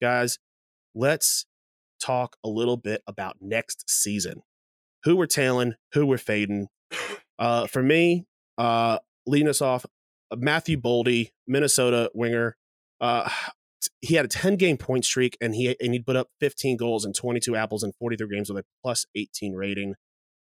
Guys, 0.00 0.38
let's 0.94 1.46
talk 2.00 2.36
a 2.44 2.48
little 2.48 2.76
bit 2.76 3.02
about 3.06 3.36
next 3.40 3.88
season 3.88 4.42
who 5.04 5.16
we're 5.16 5.26
tailing, 5.26 5.74
who 5.92 6.06
we're 6.06 6.18
fading. 6.18 6.68
Uh, 7.38 7.66
for 7.66 7.82
me, 7.82 8.26
uh, 8.58 8.98
leading 9.26 9.48
us 9.48 9.62
off, 9.62 9.86
uh, 10.30 10.36
Matthew 10.38 10.80
Boldy, 10.80 11.30
Minnesota 11.46 12.10
winger. 12.14 12.56
Uh, 13.00 13.28
he 14.02 14.14
had 14.14 14.26
a 14.26 14.28
10 14.28 14.56
game 14.56 14.76
point 14.76 15.06
streak 15.06 15.38
and 15.40 15.54
he 15.54 15.74
and 15.80 15.94
he 15.94 16.00
put 16.00 16.14
up 16.14 16.28
15 16.40 16.76
goals 16.76 17.06
and 17.06 17.14
22 17.14 17.56
apples 17.56 17.82
in 17.82 17.92
43 17.98 18.28
games 18.28 18.50
with 18.52 18.64
a 18.64 18.66
plus 18.82 19.06
18 19.14 19.54
rating. 19.54 19.94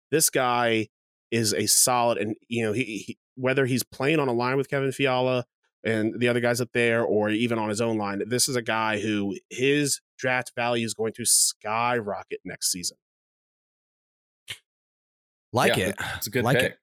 This 0.10 0.30
guy 0.30 0.88
is 1.32 1.54
a 1.54 1.66
solid, 1.66 2.18
and 2.18 2.36
you 2.48 2.64
know, 2.64 2.72
he, 2.72 2.84
he 2.84 3.18
whether 3.36 3.66
he's 3.66 3.84
playing 3.84 4.20
on 4.20 4.28
a 4.28 4.34
line 4.34 4.58
with 4.58 4.70
Kevin 4.70 4.92
Fiala 4.92 5.46
and 5.84 6.20
the 6.20 6.28
other 6.28 6.40
guys 6.40 6.60
up 6.62 6.70
there, 6.74 7.04
or 7.04 7.30
even 7.30 7.60
on 7.60 7.70
his 7.70 7.82
own 7.82 7.98
line, 7.98 8.22
this 8.26 8.50
is 8.50 8.56
a 8.56 8.62
guy 8.62 9.00
who 9.00 9.36
his 9.50 10.02
draft 10.18 10.54
value 10.56 10.86
is 10.86 10.94
going 10.94 11.14
to 11.14 11.26
skyrocket 11.26 12.40
next 12.44 12.72
season. 12.72 12.98
Like 15.54 15.78
yeah, 15.78 15.90
it. 15.90 15.96
It's 16.18 16.28
a 16.28 16.32
good 16.32 16.44
like 16.44 16.58
pick. 16.58 16.72
It. 16.72 16.78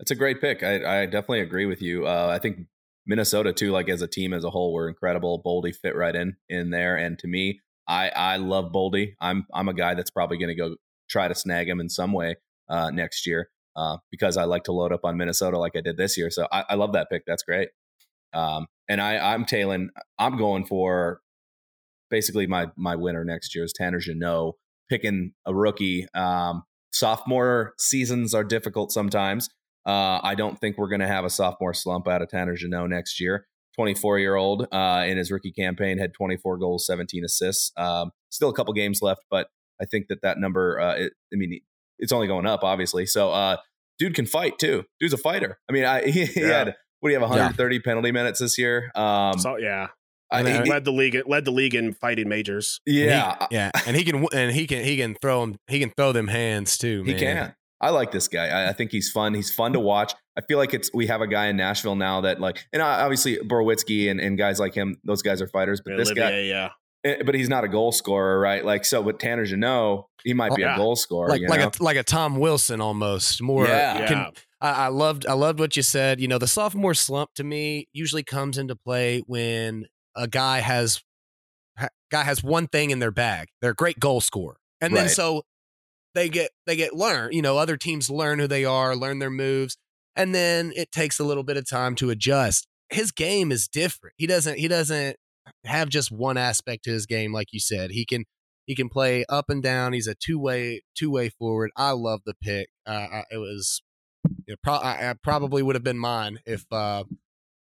It's 0.00 0.10
a 0.10 0.16
great 0.16 0.40
pick. 0.40 0.62
I, 0.62 1.02
I 1.02 1.06
definitely 1.06 1.40
agree 1.40 1.66
with 1.66 1.80
you. 1.80 2.06
Uh, 2.06 2.28
I 2.30 2.38
think 2.38 2.66
Minnesota 3.06 3.52
too, 3.52 3.70
like 3.70 3.88
as 3.88 4.02
a 4.02 4.08
team 4.08 4.32
as 4.32 4.44
a 4.44 4.50
whole, 4.50 4.72
were 4.72 4.88
incredible. 4.88 5.42
Boldy 5.44 5.74
fit 5.74 5.94
right 5.94 6.14
in 6.14 6.36
in 6.48 6.70
there, 6.70 6.96
and 6.96 7.18
to 7.20 7.28
me, 7.28 7.60
I 7.86 8.08
I 8.08 8.36
love 8.36 8.72
Boldy. 8.72 9.14
I'm 9.20 9.46
I'm 9.54 9.68
a 9.68 9.74
guy 9.74 9.94
that's 9.94 10.10
probably 10.10 10.38
going 10.38 10.48
to 10.48 10.54
go 10.54 10.76
try 11.08 11.28
to 11.28 11.34
snag 11.34 11.68
him 11.68 11.78
in 11.78 11.88
some 11.88 12.12
way 12.12 12.36
uh, 12.68 12.90
next 12.90 13.26
year 13.26 13.50
uh, 13.76 13.98
because 14.10 14.36
I 14.36 14.44
like 14.44 14.64
to 14.64 14.72
load 14.72 14.92
up 14.92 15.04
on 15.04 15.16
Minnesota 15.16 15.58
like 15.58 15.76
I 15.76 15.80
did 15.80 15.96
this 15.96 16.16
year. 16.16 16.30
So 16.30 16.48
I, 16.50 16.64
I 16.70 16.74
love 16.74 16.92
that 16.94 17.08
pick. 17.10 17.22
That's 17.26 17.42
great. 17.42 17.68
Um, 18.32 18.66
and 18.88 19.00
I 19.00 19.18
I'm 19.34 19.44
tailing. 19.44 19.90
I'm 20.18 20.36
going 20.36 20.64
for 20.66 21.20
basically 22.10 22.46
my 22.46 22.68
my 22.76 22.96
winner 22.96 23.24
next 23.24 23.54
year 23.54 23.64
is 23.64 23.72
Tanner 23.72 24.00
Jeannot 24.00 24.54
picking 24.88 25.32
a 25.44 25.54
rookie. 25.54 26.06
Um, 26.14 26.64
sophomore 26.92 27.74
seasons 27.78 28.34
are 28.34 28.44
difficult 28.44 28.92
sometimes. 28.92 29.48
Uh, 29.84 30.20
I 30.22 30.34
don't 30.34 30.58
think 30.58 30.78
we're 30.78 30.88
going 30.88 31.00
to 31.00 31.06
have 31.06 31.24
a 31.24 31.30
sophomore 31.30 31.74
slump 31.74 32.08
out 32.08 32.22
of 32.22 32.28
Tanner 32.28 32.56
Jeannot 32.56 32.88
next 32.88 33.20
year. 33.20 33.46
24 33.76 34.18
year 34.18 34.34
old 34.34 34.66
uh, 34.72 35.04
in 35.06 35.18
his 35.18 35.30
rookie 35.30 35.52
campaign 35.52 35.98
had 35.98 36.14
24 36.14 36.58
goals, 36.58 36.86
17 36.86 37.24
assists. 37.24 37.72
Um, 37.76 38.10
still 38.30 38.48
a 38.48 38.54
couple 38.54 38.72
games 38.72 39.00
left, 39.02 39.20
but 39.30 39.48
I 39.80 39.84
think 39.84 40.08
that 40.08 40.22
that 40.22 40.38
number, 40.38 40.80
uh, 40.80 40.94
it, 40.94 41.12
I 41.32 41.36
mean, 41.36 41.60
it's 41.98 42.12
only 42.12 42.26
going 42.26 42.46
up, 42.46 42.62
obviously. 42.62 43.06
So, 43.06 43.30
uh, 43.30 43.56
dude 43.98 44.14
can 44.14 44.26
fight 44.26 44.58
too. 44.58 44.84
Dude's 45.00 45.14
a 45.14 45.18
fighter. 45.18 45.58
I 45.68 45.72
mean, 45.72 45.84
I, 45.84 46.02
he, 46.02 46.24
he 46.26 46.40
yeah. 46.40 46.46
had 46.46 46.74
what 47.00 47.10
do 47.10 47.14
you 47.14 47.20
have 47.20 47.28
130 47.28 47.76
yeah. 47.76 47.80
penalty 47.84 48.12
minutes 48.12 48.40
this 48.40 48.58
year? 48.58 48.90
Um, 48.94 49.38
so, 49.38 49.56
yeah, 49.56 49.88
I 50.30 50.42
mean, 50.42 50.64
he 50.64 50.70
led 50.70 50.84
the 50.84 50.92
league. 50.92 51.16
Led 51.26 51.44
the 51.44 51.50
league 51.50 51.74
in 51.74 51.92
fighting 51.92 52.28
majors. 52.28 52.80
Yeah, 52.84 53.36
he, 53.48 53.56
yeah, 53.56 53.70
and 53.86 53.96
he 53.96 54.04
can 54.04 54.26
and 54.32 54.52
he 54.52 54.66
can 54.66 54.82
he 54.84 54.96
can 54.96 55.14
throw 55.20 55.42
him. 55.42 55.56
He 55.68 55.78
can 55.78 55.90
throw 55.96 56.12
them 56.12 56.28
hands 56.28 56.78
too. 56.78 57.04
Man. 57.04 57.14
He 57.14 57.20
can. 57.20 57.54
I 57.80 57.90
like 57.90 58.10
this 58.10 58.26
guy. 58.26 58.46
I, 58.46 58.70
I, 58.70 58.72
think 58.72 58.90
he's 58.90 59.10
fun. 59.10 59.34
He's 59.34 59.54
fun 59.54 59.74
to 59.74 59.80
watch. 59.80 60.14
I 60.36 60.40
feel 60.40 60.56
like 60.56 60.72
it's 60.72 60.90
we 60.94 61.08
have 61.08 61.20
a 61.20 61.26
guy 61.26 61.48
in 61.48 61.58
Nashville 61.58 61.94
now 61.94 62.22
that 62.22 62.40
like, 62.40 62.64
and 62.72 62.80
obviously 62.80 63.36
Borowiecki 63.36 64.10
and, 64.10 64.18
and 64.18 64.38
guys 64.38 64.58
like 64.58 64.74
him. 64.74 64.96
Those 65.04 65.20
guys 65.20 65.42
are 65.42 65.46
fighters, 65.46 65.82
but 65.84 65.96
this 65.98 66.10
guy, 66.10 66.40
yeah. 66.40 66.70
Eh, 67.06 67.22
but 67.24 67.36
he's 67.36 67.48
not 67.48 67.62
a 67.62 67.68
goal 67.68 67.92
scorer, 67.92 68.40
right? 68.40 68.64
Like 68.64 68.84
so, 68.84 69.00
with 69.00 69.18
Tanner 69.18 69.44
Jeannot, 69.44 70.06
he 70.24 70.34
might 70.34 70.54
be 70.56 70.62
yeah. 70.62 70.74
a 70.74 70.76
goal 70.76 70.96
scorer, 70.96 71.28
like 71.28 71.42
like 71.48 71.60
know? 71.60 71.70
a 71.80 71.82
like 71.82 71.96
a 71.96 72.02
Tom 72.02 72.36
Wilson 72.36 72.80
almost. 72.80 73.40
More, 73.40 73.66
yeah. 73.66 74.06
Can, 74.08 74.32
I, 74.60 74.70
I 74.70 74.88
loved 74.88 75.24
I 75.26 75.34
loved 75.34 75.60
what 75.60 75.76
you 75.76 75.82
said. 75.82 76.20
You 76.20 76.26
know, 76.26 76.38
the 76.38 76.48
sophomore 76.48 76.94
slump 76.94 77.30
to 77.34 77.44
me 77.44 77.86
usually 77.92 78.24
comes 78.24 78.58
into 78.58 78.74
play 78.74 79.22
when 79.26 79.86
a 80.16 80.26
guy 80.26 80.58
has 80.58 81.02
guy 82.10 82.24
has 82.24 82.42
one 82.42 82.66
thing 82.66 82.90
in 82.90 82.98
their 82.98 83.12
bag. 83.12 83.48
They're 83.60 83.70
a 83.70 83.74
great 83.74 84.00
goal 84.00 84.20
scorer. 84.20 84.56
And 84.80 84.92
right. 84.92 85.02
then 85.02 85.08
so 85.08 85.42
they 86.14 86.28
get 86.28 86.50
they 86.66 86.74
get 86.74 86.92
learn, 86.92 87.32
you 87.32 87.42
know, 87.42 87.56
other 87.56 87.76
teams 87.76 88.10
learn 88.10 88.40
who 88.40 88.48
they 88.48 88.64
are, 88.64 88.96
learn 88.96 89.20
their 89.20 89.30
moves, 89.30 89.76
and 90.16 90.34
then 90.34 90.72
it 90.74 90.90
takes 90.90 91.20
a 91.20 91.24
little 91.24 91.44
bit 91.44 91.56
of 91.56 91.68
time 91.68 91.94
to 91.96 92.10
adjust. 92.10 92.66
His 92.90 93.12
game 93.12 93.52
is 93.52 93.68
different. 93.68 94.14
He 94.18 94.26
doesn't 94.26 94.58
he 94.58 94.66
doesn't 94.66 95.16
have 95.64 95.88
just 95.88 96.10
one 96.10 96.36
aspect 96.36 96.84
to 96.84 96.90
his 96.90 97.06
game 97.06 97.32
like 97.32 97.52
you 97.52 97.60
said. 97.60 97.90
He 97.90 98.04
can 98.04 98.24
he 98.66 98.74
can 98.74 98.88
play 98.88 99.24
up 99.28 99.48
and 99.48 99.62
down. 99.62 99.92
He's 99.92 100.06
a 100.06 100.14
two 100.14 100.38
way 100.38 100.82
two 100.94 101.10
way 101.10 101.28
forward. 101.28 101.70
I 101.76 101.92
love 101.92 102.20
the 102.26 102.34
pick. 102.34 102.68
Uh, 102.84 103.22
it 103.30 103.38
was 103.38 103.82
it 104.46 104.58
pro- 104.62 104.74
I, 104.74 105.10
I 105.10 105.14
probably 105.22 105.62
would 105.62 105.76
have 105.76 105.84
been 105.84 105.98
mine 105.98 106.40
if 106.46 106.64
uh, 106.72 107.04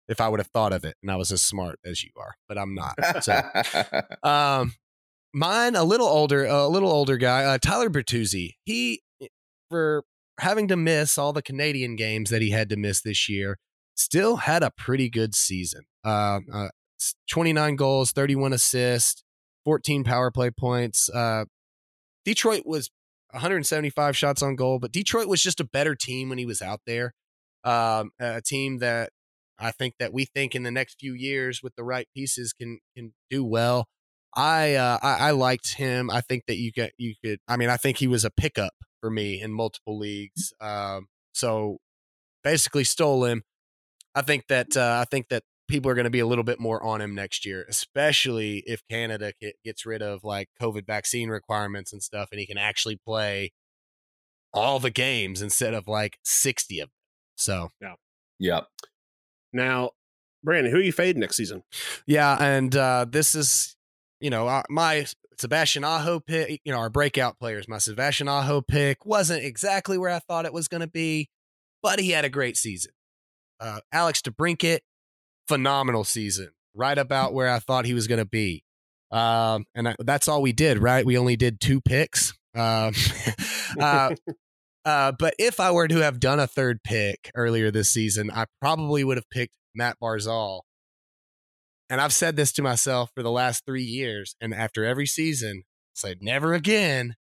if 0.07 0.21
I 0.21 0.29
would 0.29 0.39
have 0.39 0.47
thought 0.47 0.73
of 0.73 0.83
it 0.85 0.95
and 1.01 1.11
I 1.11 1.15
was 1.15 1.31
as 1.31 1.41
smart 1.41 1.79
as 1.85 2.03
you 2.03 2.11
are, 2.17 2.35
but 2.47 2.57
I'm 2.57 2.75
not. 2.75 2.95
So, 3.23 3.41
um, 4.23 4.73
mine 5.33 5.75
a 5.75 5.83
little 5.83 6.07
older, 6.07 6.45
a 6.45 6.67
little 6.67 6.91
older 6.91 7.17
guy, 7.17 7.43
uh, 7.43 7.57
Tyler 7.57 7.89
Bertuzzi. 7.89 8.55
He 8.63 9.01
eh, 9.21 9.27
for 9.69 10.03
having 10.39 10.67
to 10.67 10.75
miss 10.75 11.17
all 11.17 11.33
the 11.33 11.41
Canadian 11.41 11.95
games 11.95 12.29
that 12.29 12.41
he 12.41 12.51
had 12.51 12.69
to 12.69 12.75
miss 12.75 13.01
this 13.01 13.29
year, 13.29 13.57
still 13.95 14.37
had 14.37 14.63
a 14.63 14.71
pretty 14.71 15.09
good 15.09 15.35
season. 15.35 15.83
Uh, 16.03 16.39
uh 16.51 16.67
29 17.29 17.75
goals, 17.75 18.11
31 18.11 18.53
assists, 18.53 19.23
14 19.65 20.03
power 20.03 20.31
play 20.31 20.51
points. 20.51 21.09
Uh, 21.09 21.45
Detroit 22.25 22.63
was 22.65 22.89
175 23.31 24.15
shots 24.15 24.41
on 24.41 24.55
goal, 24.55 24.79
but 24.79 24.91
Detroit 24.91 25.27
was 25.27 25.41
just 25.41 25.59
a 25.59 25.65
better 25.65 25.95
team 25.95 26.29
when 26.29 26.37
he 26.37 26.45
was 26.45 26.61
out 26.61 26.81
there. 26.85 27.13
Um, 27.63 28.11
a 28.19 28.41
team 28.41 28.79
that 28.79 29.09
I 29.57 29.71
think 29.71 29.95
that 29.99 30.13
we 30.13 30.25
think 30.25 30.55
in 30.55 30.63
the 30.63 30.71
next 30.71 30.99
few 30.99 31.13
years 31.13 31.61
with 31.63 31.75
the 31.75 31.83
right 31.83 32.07
pieces 32.15 32.53
can 32.53 32.79
can 32.95 33.13
do 33.29 33.43
well. 33.43 33.87
I 34.35 34.75
uh, 34.75 34.97
I, 35.01 35.27
I 35.27 35.31
liked 35.31 35.75
him. 35.75 36.09
I 36.09 36.21
think 36.21 36.43
that 36.47 36.57
you 36.57 36.73
could 36.73 36.91
you 36.97 37.15
could. 37.23 37.39
I 37.47 37.57
mean, 37.57 37.69
I 37.69 37.77
think 37.77 37.97
he 37.97 38.07
was 38.07 38.25
a 38.25 38.31
pickup 38.31 38.73
for 38.99 39.09
me 39.09 39.41
in 39.41 39.53
multiple 39.53 39.97
leagues. 39.97 40.53
Um, 40.59 41.07
so 41.33 41.77
basically 42.43 42.83
stole 42.83 43.25
him. 43.25 43.43
I 44.15 44.21
think 44.21 44.47
that 44.47 44.75
uh, 44.75 44.99
I 45.01 45.05
think 45.09 45.29
that 45.29 45.43
people 45.67 45.89
are 45.89 45.95
going 45.95 46.03
to 46.05 46.09
be 46.09 46.19
a 46.19 46.27
little 46.27 46.43
bit 46.43 46.59
more 46.59 46.83
on 46.83 47.01
him 47.01 47.15
next 47.15 47.45
year, 47.45 47.65
especially 47.69 48.63
if 48.67 48.81
Canada 48.89 49.33
gets 49.63 49.85
rid 49.85 50.01
of 50.01 50.23
like 50.23 50.49
COVID 50.61 50.85
vaccine 50.85 51.29
requirements 51.29 51.93
and 51.93 52.03
stuff, 52.03 52.29
and 52.31 52.39
he 52.39 52.45
can 52.45 52.57
actually 52.57 52.95
play 52.95 53.51
all 54.53 54.79
the 54.79 54.91
games 54.91 55.41
instead 55.41 55.73
of 55.73 55.87
like 55.87 56.19
60 56.23 56.79
of 56.79 56.87
them. 56.87 56.93
So, 57.35 57.69
yeah. 57.81 57.93
Yep. 58.39 58.67
Now, 59.51 59.91
Brandon, 60.43 60.71
who 60.71 60.79
are 60.79 60.83
you 60.83 60.91
fading 60.91 61.21
next 61.21 61.37
season? 61.37 61.63
Yeah. 62.05 62.37
And 62.39 62.75
uh, 62.75 63.05
this 63.09 63.33
is, 63.33 63.75
you 64.19 64.29
know, 64.29 64.47
uh, 64.47 64.63
my 64.69 65.07
Sebastian 65.39 65.83
Aho 65.83 66.19
pick, 66.19 66.61
you 66.63 66.71
know, 66.71 66.79
our 66.79 66.89
breakout 66.89 67.39
players, 67.39 67.67
my 67.67 67.77
Sebastian 67.77 68.27
Aho 68.27 68.61
pick 68.61 69.05
wasn't 69.05 69.43
exactly 69.43 69.97
where 69.97 70.11
I 70.11 70.19
thought 70.19 70.45
it 70.45 70.53
was 70.53 70.67
going 70.67 70.81
to 70.81 70.87
be, 70.87 71.29
but 71.81 71.99
he 71.99 72.11
had 72.11 72.25
a 72.25 72.29
great 72.29 72.57
season. 72.57 72.91
Uh, 73.59 73.79
Alex 73.91 74.21
DeBrincat, 74.21 74.79
phenomenal 75.47 76.03
season, 76.03 76.49
right 76.73 76.97
about 76.97 77.33
where 77.33 77.49
I 77.49 77.59
thought 77.59 77.85
he 77.85 77.93
was 77.93 78.07
going 78.07 78.19
to 78.19 78.25
be. 78.25 78.63
Um, 79.11 79.65
and 79.75 79.89
I, 79.89 79.95
that's 79.99 80.27
all 80.27 80.41
we 80.41 80.53
did, 80.53 80.79
right? 80.79 81.05
We 81.05 81.17
only 81.17 81.35
did 81.35 81.59
two 81.59 81.81
picks. 81.81 82.33
Um, 82.55 82.93
uh, 83.79 84.15
uh, 84.85 85.11
but 85.17 85.35
if 85.37 85.59
I 85.59 85.71
were 85.71 85.87
to 85.87 85.97
have 85.97 86.19
done 86.19 86.39
a 86.39 86.47
third 86.47 86.79
pick 86.83 87.31
earlier 87.35 87.71
this 87.71 87.89
season, 87.89 88.31
I 88.31 88.45
probably 88.59 89.03
would 89.03 89.17
have 89.17 89.29
picked 89.29 89.53
Matt 89.75 89.97
Barzal. 90.01 90.61
And 91.89 92.01
I've 92.01 92.13
said 92.13 92.35
this 92.35 92.51
to 92.53 92.63
myself 92.63 93.11
for 93.13 93.21
the 93.21 93.31
last 93.31 93.65
three 93.65 93.83
years. 93.83 94.35
And 94.41 94.53
after 94.53 94.83
every 94.83 95.05
season, 95.05 95.63
I 95.65 95.93
said, 95.93 96.17
never 96.21 96.53
again. 96.53 97.15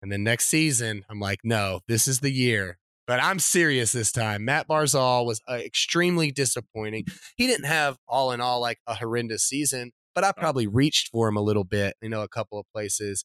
And 0.00 0.10
then 0.10 0.22
next 0.22 0.46
season, 0.46 1.04
I'm 1.10 1.20
like, 1.20 1.40
no, 1.44 1.80
this 1.88 2.08
is 2.08 2.20
the 2.20 2.30
year. 2.30 2.78
But 3.06 3.22
I'm 3.22 3.38
serious 3.38 3.92
this 3.92 4.10
time. 4.10 4.44
Matt 4.44 4.66
Barzal 4.68 5.24
was 5.24 5.40
uh, 5.48 5.54
extremely 5.54 6.32
disappointing. 6.32 7.04
He 7.36 7.46
didn't 7.46 7.66
have 7.66 7.98
all 8.08 8.32
in 8.32 8.40
all 8.40 8.60
like 8.60 8.78
a 8.86 8.94
horrendous 8.94 9.44
season, 9.44 9.92
but 10.14 10.24
I 10.24 10.32
probably 10.32 10.66
reached 10.66 11.10
for 11.12 11.28
him 11.28 11.36
a 11.36 11.42
little 11.42 11.64
bit, 11.64 11.94
you 12.02 12.08
know, 12.08 12.22
a 12.22 12.28
couple 12.28 12.58
of 12.58 12.66
places. 12.74 13.24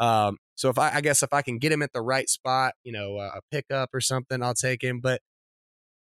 Um, 0.00 0.38
so 0.56 0.68
if 0.68 0.78
I, 0.78 0.96
I 0.96 1.00
guess 1.00 1.22
if 1.22 1.32
I 1.32 1.42
can 1.42 1.58
get 1.58 1.70
him 1.72 1.82
at 1.82 1.92
the 1.92 2.02
right 2.02 2.28
spot, 2.28 2.74
you 2.82 2.92
know, 2.92 3.18
uh, 3.18 3.30
a 3.36 3.40
pickup 3.52 3.90
or 3.94 4.00
something, 4.00 4.42
I'll 4.42 4.54
take 4.54 4.82
him. 4.82 5.00
But 5.00 5.20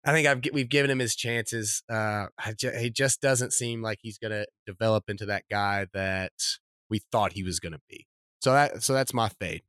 I 0.06 0.12
think 0.12 0.28
I've 0.28 0.42
we've 0.52 0.70
given 0.70 0.92
him 0.92 1.00
his 1.00 1.16
chances. 1.16 1.84
Uh, 1.90 2.28
ju- 2.58 2.74
he 2.78 2.90
just 2.90 3.22
doesn't 3.22 3.54
seem 3.54 3.82
like 3.82 4.00
he's 4.02 4.18
going 4.18 4.32
to 4.32 4.46
develop 4.66 5.06
into 5.08 5.26
that 5.28 5.44
guy 5.50 5.88
that 5.94 6.34
we 6.90 7.00
thought 7.12 7.34
he 7.34 7.44
was 7.44 7.60
going 7.60 7.74
to 7.74 7.82
be. 7.90 8.06
So 8.42 8.52
that 8.52 8.84
so 8.84 8.94
that's 8.94 9.14
my 9.14 9.30
fade. 9.30 9.62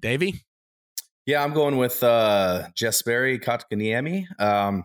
Davey. 0.00 0.44
Yeah, 1.26 1.42
I'm 1.42 1.54
going 1.54 1.78
with 1.78 2.02
uh, 2.02 2.64
Jesperi 2.78 3.42
Kotkaniemi. 3.42 4.26
Um, 4.38 4.84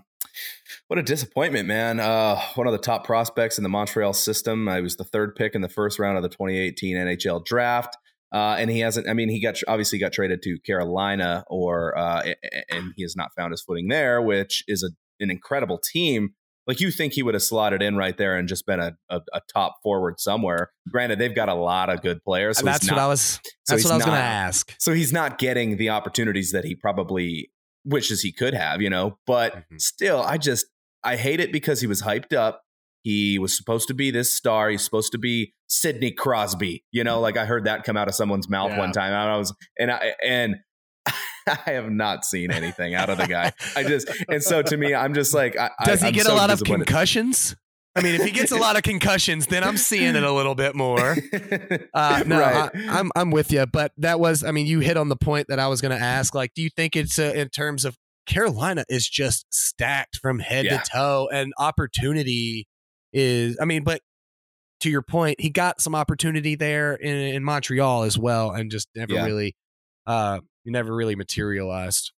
what 0.87 0.97
a 0.97 1.03
disappointment, 1.03 1.67
man. 1.67 1.99
Uh, 1.99 2.39
one 2.55 2.65
of 2.65 2.71
the 2.71 2.79
top 2.79 3.05
prospects 3.05 3.57
in 3.57 3.63
the 3.63 3.69
Montreal 3.69 4.13
system. 4.13 4.69
I 4.69 4.79
was 4.79 4.95
the 4.95 5.03
third 5.03 5.35
pick 5.35 5.53
in 5.53 5.59
the 5.59 5.67
first 5.67 5.99
round 5.99 6.15
of 6.15 6.23
the 6.23 6.29
2018 6.29 6.95
NHL 6.95 7.43
draft. 7.43 7.97
Uh, 8.31 8.55
and 8.57 8.69
he 8.69 8.79
hasn't. 8.79 9.09
I 9.09 9.13
mean, 9.13 9.27
he 9.27 9.41
got 9.41 9.59
obviously 9.67 9.99
got 9.99 10.13
traded 10.13 10.41
to 10.43 10.57
Carolina, 10.59 11.43
or 11.47 11.97
uh, 11.97 12.21
and 12.69 12.93
he 12.95 13.01
has 13.01 13.15
not 13.15 13.33
found 13.35 13.51
his 13.51 13.61
footing 13.61 13.87
there, 13.87 14.21
which 14.21 14.63
is 14.67 14.83
a, 14.83 14.91
an 15.21 15.31
incredible 15.31 15.79
team. 15.79 16.35
Like 16.69 16.79
you 16.79 16.91
think 16.91 17.13
he 17.13 17.23
would 17.23 17.33
have 17.33 17.41
slotted 17.41 17.81
in 17.81 17.97
right 17.97 18.15
there 18.15 18.37
and 18.37 18.47
just 18.47 18.67
been 18.67 18.79
a, 18.79 18.95
a, 19.09 19.21
a 19.33 19.41
top 19.51 19.77
forward 19.81 20.19
somewhere. 20.19 20.69
Granted, 20.91 21.17
they've 21.17 21.33
got 21.33 21.49
a 21.49 21.55
lot 21.55 21.89
of 21.89 22.03
good 22.03 22.23
players. 22.23 22.59
So 22.59 22.65
that's 22.65 22.85
not, 22.85 22.95
what 22.95 23.01
I 23.01 23.07
was. 23.07 23.39
That's 23.67 23.81
so 23.81 23.89
what 23.89 23.93
I 23.93 23.95
was 23.95 24.05
going 24.05 24.17
to 24.17 24.23
ask. 24.23 24.75
So 24.77 24.93
he's 24.93 25.11
not 25.11 25.39
getting 25.39 25.77
the 25.77 25.89
opportunities 25.89 26.51
that 26.51 26.65
he 26.65 26.75
probably 26.75 27.49
wishes 27.85 28.21
he 28.21 28.31
could 28.31 28.53
have, 28.53 28.83
you 28.83 28.89
know. 28.91 29.17
But 29.25 29.55
mm-hmm. 29.55 29.77
still, 29.79 30.21
I 30.21 30.37
just 30.37 30.67
I 31.03 31.15
hate 31.15 31.39
it 31.39 31.51
because 31.51 31.81
he 31.81 31.87
was 31.87 32.03
hyped 32.03 32.33
up. 32.33 32.61
He 33.01 33.39
was 33.39 33.57
supposed 33.57 33.87
to 33.87 33.95
be 33.95 34.11
this 34.11 34.31
star. 34.31 34.69
He's 34.69 34.83
supposed 34.83 35.11
to 35.13 35.17
be 35.17 35.55
Sidney 35.69 36.11
Crosby. 36.11 36.83
You 36.91 37.03
know, 37.03 37.19
like 37.19 37.35
I 37.35 37.45
heard 37.45 37.65
that 37.65 37.83
come 37.83 37.97
out 37.97 38.07
of 38.07 38.13
someone's 38.13 38.47
mouth 38.47 38.73
yeah. 38.73 38.77
one 38.77 38.91
time. 38.91 39.11
And 39.11 39.15
I 39.15 39.37
was 39.37 39.55
and 39.79 39.91
I 39.91 40.13
and 40.23 40.57
I 41.65 41.71
have 41.71 41.91
not 41.91 42.25
seen 42.25 42.51
anything 42.51 42.95
out 42.95 43.09
of 43.09 43.17
the 43.17 43.27
guy. 43.27 43.51
I 43.75 43.83
just 43.83 44.09
and 44.27 44.41
so 44.41 44.61
to 44.61 44.77
me, 44.77 44.93
I'm 44.93 45.13
just 45.13 45.33
like, 45.33 45.57
I, 45.57 45.71
does 45.85 46.01
he 46.01 46.07
I'm 46.07 46.13
get 46.13 46.25
so 46.25 46.33
a 46.33 46.35
lot 46.35 46.49
of 46.49 46.63
concussions? 46.63 47.55
I 47.95 48.01
mean, 48.01 48.15
if 48.15 48.23
he 48.23 48.31
gets 48.31 48.51
a 48.51 48.57
lot 48.57 48.77
of 48.77 48.83
concussions, 48.83 49.47
then 49.47 49.63
I'm 49.63 49.75
seeing 49.75 50.15
it 50.15 50.23
a 50.23 50.31
little 50.31 50.55
bit 50.55 50.75
more. 50.75 51.17
Uh, 51.93 52.23
no, 52.25 52.39
right. 52.39 52.69
I, 52.73 52.77
am 52.77 52.89
I'm, 52.89 53.11
I'm 53.15 53.31
with 53.31 53.51
you, 53.51 53.65
but 53.65 53.91
that 53.97 54.19
was, 54.19 54.43
I 54.43 54.51
mean, 54.51 54.67
you 54.67 54.79
hit 54.79 54.95
on 54.95 55.09
the 55.09 55.15
point 55.15 55.47
that 55.49 55.59
I 55.59 55.67
was 55.67 55.81
going 55.81 55.97
to 55.97 56.01
ask. 56.01 56.33
Like, 56.33 56.53
do 56.53 56.61
you 56.61 56.69
think 56.69 56.95
it's 56.95 57.17
uh, 57.19 57.33
in 57.35 57.49
terms 57.49 57.83
of 57.83 57.97
Carolina 58.25 58.85
is 58.89 59.07
just 59.09 59.45
stacked 59.49 60.17
from 60.17 60.39
head 60.39 60.65
yeah. 60.65 60.77
to 60.77 60.89
toe, 60.91 61.29
and 61.31 61.51
opportunity 61.57 62.67
is, 63.11 63.57
I 63.61 63.65
mean, 63.65 63.83
but 63.83 64.01
to 64.81 64.89
your 64.89 65.01
point, 65.01 65.41
he 65.41 65.49
got 65.49 65.81
some 65.81 65.95
opportunity 65.95 66.55
there 66.55 66.93
in, 66.93 67.15
in 67.15 67.43
Montreal 67.43 68.03
as 68.03 68.17
well, 68.17 68.51
and 68.51 68.71
just 68.71 68.87
never 68.95 69.13
yeah. 69.13 69.25
really, 69.25 69.55
uh, 70.05 70.39
never 70.65 70.95
really 70.95 71.15
materialized. 71.15 72.11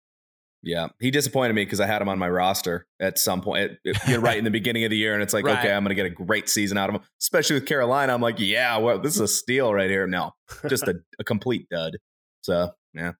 Yeah, 0.63 0.89
he 1.01 1.11
disappointed 1.11 1.55
me 1.55 1.65
because 1.65 1.81
I 1.81 1.87
had 1.87 2.03
him 2.03 2.09
on 2.09 2.19
my 2.19 2.29
roster 2.29 2.87
at 3.01 3.19
some 3.19 3.41
point. 3.41 3.79
It, 3.83 3.97
it, 4.07 4.21
right 4.21 4.37
in 4.37 4.45
the 4.45 4.51
beginning 4.51 4.85
of 4.85 4.91
the 4.91 4.97
year, 4.97 5.15
and 5.15 5.23
it's 5.23 5.33
like, 5.33 5.45
right. 5.45 5.59
okay, 5.59 5.73
I'm 5.73 5.83
going 5.83 5.97
to 5.97 6.03
get 6.03 6.07
a 6.07 6.11
great 6.11 6.51
season 6.51 6.77
out 6.77 6.91
of 6.91 6.97
him, 6.97 7.03
especially 7.21 7.55
with 7.55 7.67
Carolina. 7.67 8.13
I'm 8.13 8.21
like, 8.21 8.39
yeah, 8.39 8.77
well, 8.77 8.99
this 8.99 9.15
is 9.15 9.21
a 9.21 9.29
steal 9.29 9.73
right 9.73 9.89
here. 9.89 10.07
No, 10.07 10.33
just 10.69 10.87
a, 10.87 10.97
a 11.19 11.25
complete 11.25 11.67
dud. 11.71 11.97
So 12.43 12.73
yeah, 12.95 13.13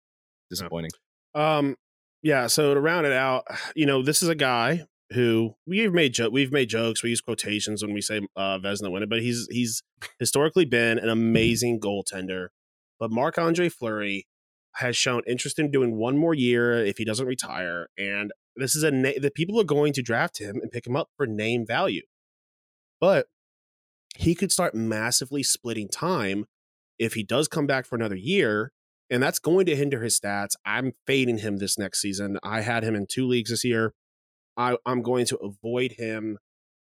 disappointing. 0.51 0.91
Um, 1.35 1.77
yeah. 2.23 2.47
So 2.47 2.75
to 2.75 2.81
round 2.81 3.07
it 3.07 3.13
out, 3.13 3.47
you 3.75 3.87
know, 3.87 4.03
this 4.03 4.23
is 4.23 4.29
a 4.29 4.35
guy 4.35 4.85
who 5.13 5.55
we've 5.67 5.93
made 5.93 6.13
jo- 6.13 6.29
we've 6.29 6.53
made 6.53 6.69
jokes. 6.69 7.03
We 7.03 7.11
use 7.11 7.23
quotations 7.23 7.83
when 7.83 7.95
we 7.95 8.03
say 8.03 8.21
uh, 8.37 8.59
Vezina 8.59 8.91
win 8.91 9.03
it, 9.03 9.09
but 9.09 9.23
he's 9.23 9.49
he's 9.51 9.83
historically 10.19 10.67
been 10.67 10.99
an 10.99 11.09
amazing 11.09 11.81
goaltender. 11.81 12.49
But 12.99 13.11
Marc 13.11 13.39
Andre 13.39 13.71
Fleury 13.71 14.27
has 14.81 14.97
shown 14.97 15.23
interest 15.27 15.59
in 15.59 15.71
doing 15.71 15.97
one 15.97 16.19
more 16.19 16.35
year 16.35 16.85
if 16.85 16.99
he 16.99 17.05
doesn't 17.05 17.27
retire, 17.27 17.89
and 17.97 18.33
this 18.57 18.75
is 18.75 18.83
a 18.83 18.91
na- 18.91 19.19
the 19.21 19.31
people 19.31 19.61
are 19.61 19.65
going 19.65 19.93
to 19.95 20.03
draft 20.03 20.39
him 20.39 20.57
and 20.61 20.71
pick 20.71 20.87
him 20.87 20.97
up 20.97 21.09
for 21.17 21.27
name 21.27 21.67
value. 21.67 22.03
But 23.01 23.27
he 24.17 24.35
could 24.35 24.53
start 24.53 24.75
massively 24.75 25.43
splitting 25.43 25.89
time 25.89 26.47
if 26.99 27.15
he 27.15 27.23
does 27.23 27.49
come 27.49 27.67
back 27.67 27.87
for 27.87 27.97
another 27.97 28.17
year, 28.17 28.73
and 29.09 29.23
that's 29.23 29.39
going 29.39 29.67
to 29.67 29.77
hinder 29.77 30.03
his 30.03 30.19
stats. 30.19 30.55
I'm 30.65 30.93
fading 31.07 31.39
him 31.39 31.57
this 31.57 31.79
next 31.79 32.01
season. 32.01 32.39
I 32.43 32.61
had 32.61 32.83
him 32.83 32.95
in 32.95 33.07
two 33.07 33.27
leagues 33.27 33.51
this 33.51 33.65
year. 33.65 33.95
I, 34.57 34.77
I'm 34.85 35.03
going 35.03 35.27
to 35.27 35.37
avoid 35.37 35.93
him 35.93 36.39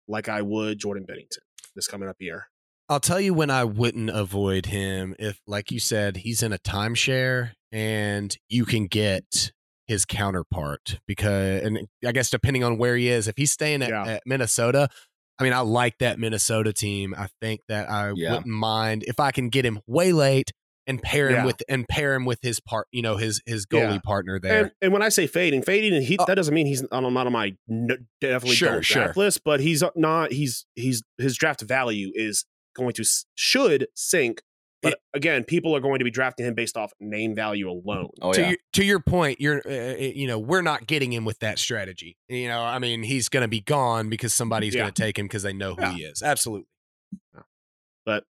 like 0.08 0.28
I 0.28 0.42
would 0.42 0.80
Jordan 0.80 1.06
Binnington 1.10 1.44
this 1.76 1.88
coming 1.88 2.10
up 2.10 2.18
year. 2.20 2.48
I'll 2.90 3.00
tell 3.00 3.22
you 3.22 3.34
when 3.34 3.50
I 3.50 3.64
wouldn't 3.64 4.10
avoid 4.10 4.68
him 4.68 5.16
if, 5.18 5.40
like 5.48 5.72
you 5.72 5.80
said, 5.80 6.18
he's 6.18 6.44
in 6.44 6.52
a 6.52 6.58
timeshare 6.58 7.52
and 7.74 8.38
you 8.48 8.66
can 8.66 8.86
get 8.86 9.52
his 9.88 10.06
counterpart 10.06 11.00
because, 11.08 11.64
and 11.64 11.88
I 12.06 12.14
guess 12.14 12.30
depending 12.30 12.64
on 12.64 12.78
where 12.78 12.96
he 12.96 13.10
is, 13.10 13.28
if 13.28 13.36
he's 13.36 13.52
staying 13.52 13.82
at, 13.82 13.90
yeah. 13.90 14.06
at 14.06 14.24
Minnesota, 14.26 14.88
I 15.40 15.44
mean, 15.44 15.54
I 15.54 15.60
like 15.60 15.98
that 15.98 16.20
Minnesota 16.20 16.72
team. 16.72 17.16
I 17.18 17.28
think 17.42 17.62
that 17.68 17.90
I 17.90 18.14
yeah. 18.16 18.32
wouldn't 18.32 18.48
mind 18.48 19.04
if 19.08 19.20
I 19.20 19.32
can 19.32 19.50
get 19.50 19.66
him 19.66 19.80
way 19.88 20.14
late 20.14 20.52
and 20.86 21.02
pair 21.02 21.30
him 21.30 21.36
yeah. 21.36 21.46
with 21.46 21.64
and 21.68 21.88
pair 21.88 22.14
him 22.14 22.26
with 22.26 22.40
his 22.42 22.60
part, 22.60 22.88
you 22.92 23.02
know, 23.02 23.18
his 23.18 23.42
his 23.46 23.66
goalie 23.66 24.04
partner 24.04 24.40
there. 24.40 24.62
And, 24.64 24.72
and, 24.82 24.94
when 24.94 25.02
I 25.02 25.10
say 25.10 25.28
fading, 25.28 25.64
fading, 25.64 26.02
he, 26.02 26.18
uh, 26.18 26.26
that 26.26 26.36
doesn't 26.36 26.54
mean 26.54 26.68
he's 26.68 26.84
on, 26.92 27.06
on 27.06 27.32
my 27.32 27.56
definitely 28.22 28.56
sure, 28.56 28.84
sure. 28.84 29.04
draft 29.04 29.18
list, 29.18 29.42
but 29.44 29.60
he's 29.60 29.84
not. 29.96 30.32
He's 30.32 30.66
he's 30.76 31.02
his 31.18 31.36
draft 31.36 31.62
value 31.62 32.12
is 32.14 32.46
going 32.76 32.94
to 32.94 33.06
should 33.36 33.88
sink. 33.96 34.42
But 34.84 34.94
it, 34.94 35.00
again, 35.14 35.46
people 35.46 35.76
are 35.76 35.80
going 35.80 36.00
to 36.00 36.06
be 36.06 36.12
drafting 36.12 36.46
him 36.46 36.54
based 36.54 36.78
off 36.78 36.92
name 37.00 37.34
value 37.34 37.70
alone. 37.70 38.10
Oh, 38.22 38.34
to 38.34 38.42
yeah. 38.42 38.50
your, 38.50 38.58
to 38.74 38.86
your 38.86 39.00
point, 39.00 39.40
you're 39.40 39.62
uh, 39.66 39.94
uh, 39.94 39.96
you 39.98 40.28
know 40.28 40.38
we're 40.38 40.62
not 40.62 40.86
getting 40.86 41.12
him 41.12 41.26
with 41.26 41.40
that 41.40 41.58
strategy. 41.58 42.18
You 42.28 42.50
know, 42.50 42.62
I 42.62 42.80
mean, 42.80 43.02
he's 43.02 43.30
going 43.30 43.42
to 43.42 43.48
be 43.48 43.62
gone 43.62 44.10
because 44.10 44.34
somebody's 44.34 44.76
going 44.76 44.92
to 44.92 45.02
take 45.02 45.18
him 45.18 45.26
because 45.26 45.44
they 45.44 45.54
know 45.54 45.76
who 45.76 45.86
he 45.92 46.04
is. 46.04 46.22
Absolutely. 46.22 46.68
But 48.06 48.26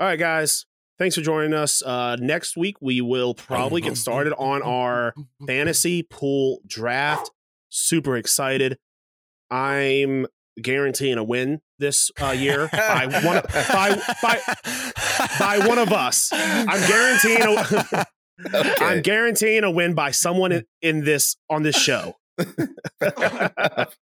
all 0.00 0.06
right, 0.06 0.18
guys, 0.18 0.64
thanks 0.98 1.14
for 1.14 1.20
joining 1.20 1.52
us. 1.52 1.82
Uh, 1.82 2.16
next 2.18 2.56
week, 2.56 2.76
we 2.80 3.00
will 3.00 3.34
probably 3.34 3.80
get 3.82 3.96
started 3.96 4.32
on 4.34 4.62
our 4.62 5.14
fantasy 5.46 6.02
pool 6.02 6.60
draft. 6.66 7.30
Super 7.68 8.16
excited. 8.16 8.78
I'm 9.50 10.26
guaranteeing 10.62 11.18
a 11.18 11.24
win 11.24 11.60
this 11.78 12.10
uh, 12.20 12.30
year 12.30 12.68
by 12.72 13.06
one 13.24 13.42
by, 13.52 14.00
by, 14.22 14.40
by 15.38 15.66
one 15.66 15.78
of 15.78 15.92
us. 15.92 16.30
I'm 16.32 16.88
guaranteeing 16.88 17.42
a, 17.42 18.04
okay. 18.54 18.84
I'm 18.84 19.02
guaranteeing 19.02 19.64
a 19.64 19.70
win 19.70 19.94
by 19.94 20.10
someone 20.10 20.52
in, 20.52 20.64
in 20.82 21.04
this 21.04 21.36
on 21.50 21.62
this 21.62 21.76
show. 21.76 22.14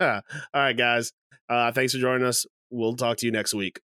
all 0.00 0.22
right, 0.54 0.76
guys. 0.76 1.12
Uh, 1.48 1.72
thanks 1.72 1.92
for 1.92 1.98
joining 1.98 2.26
us. 2.26 2.46
We'll 2.70 2.96
talk 2.96 3.16
to 3.18 3.26
you 3.26 3.32
next 3.32 3.54
week. 3.54 3.80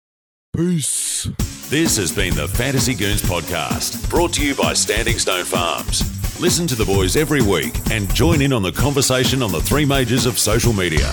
Peace. 0.56 1.24
This 1.68 1.98
has 1.98 2.10
been 2.12 2.34
the 2.34 2.48
Fantasy 2.48 2.94
Goons 2.94 3.20
podcast, 3.20 4.08
brought 4.08 4.32
to 4.34 4.46
you 4.46 4.54
by 4.54 4.72
Standing 4.72 5.18
Stone 5.18 5.44
Farms. 5.44 6.00
Listen 6.40 6.66
to 6.68 6.74
the 6.74 6.84
boys 6.84 7.14
every 7.14 7.42
week 7.42 7.74
and 7.90 8.12
join 8.14 8.40
in 8.40 8.54
on 8.54 8.62
the 8.62 8.72
conversation 8.72 9.42
on 9.42 9.52
the 9.52 9.60
three 9.60 9.84
majors 9.84 10.24
of 10.24 10.38
social 10.38 10.72
media. 10.72 11.12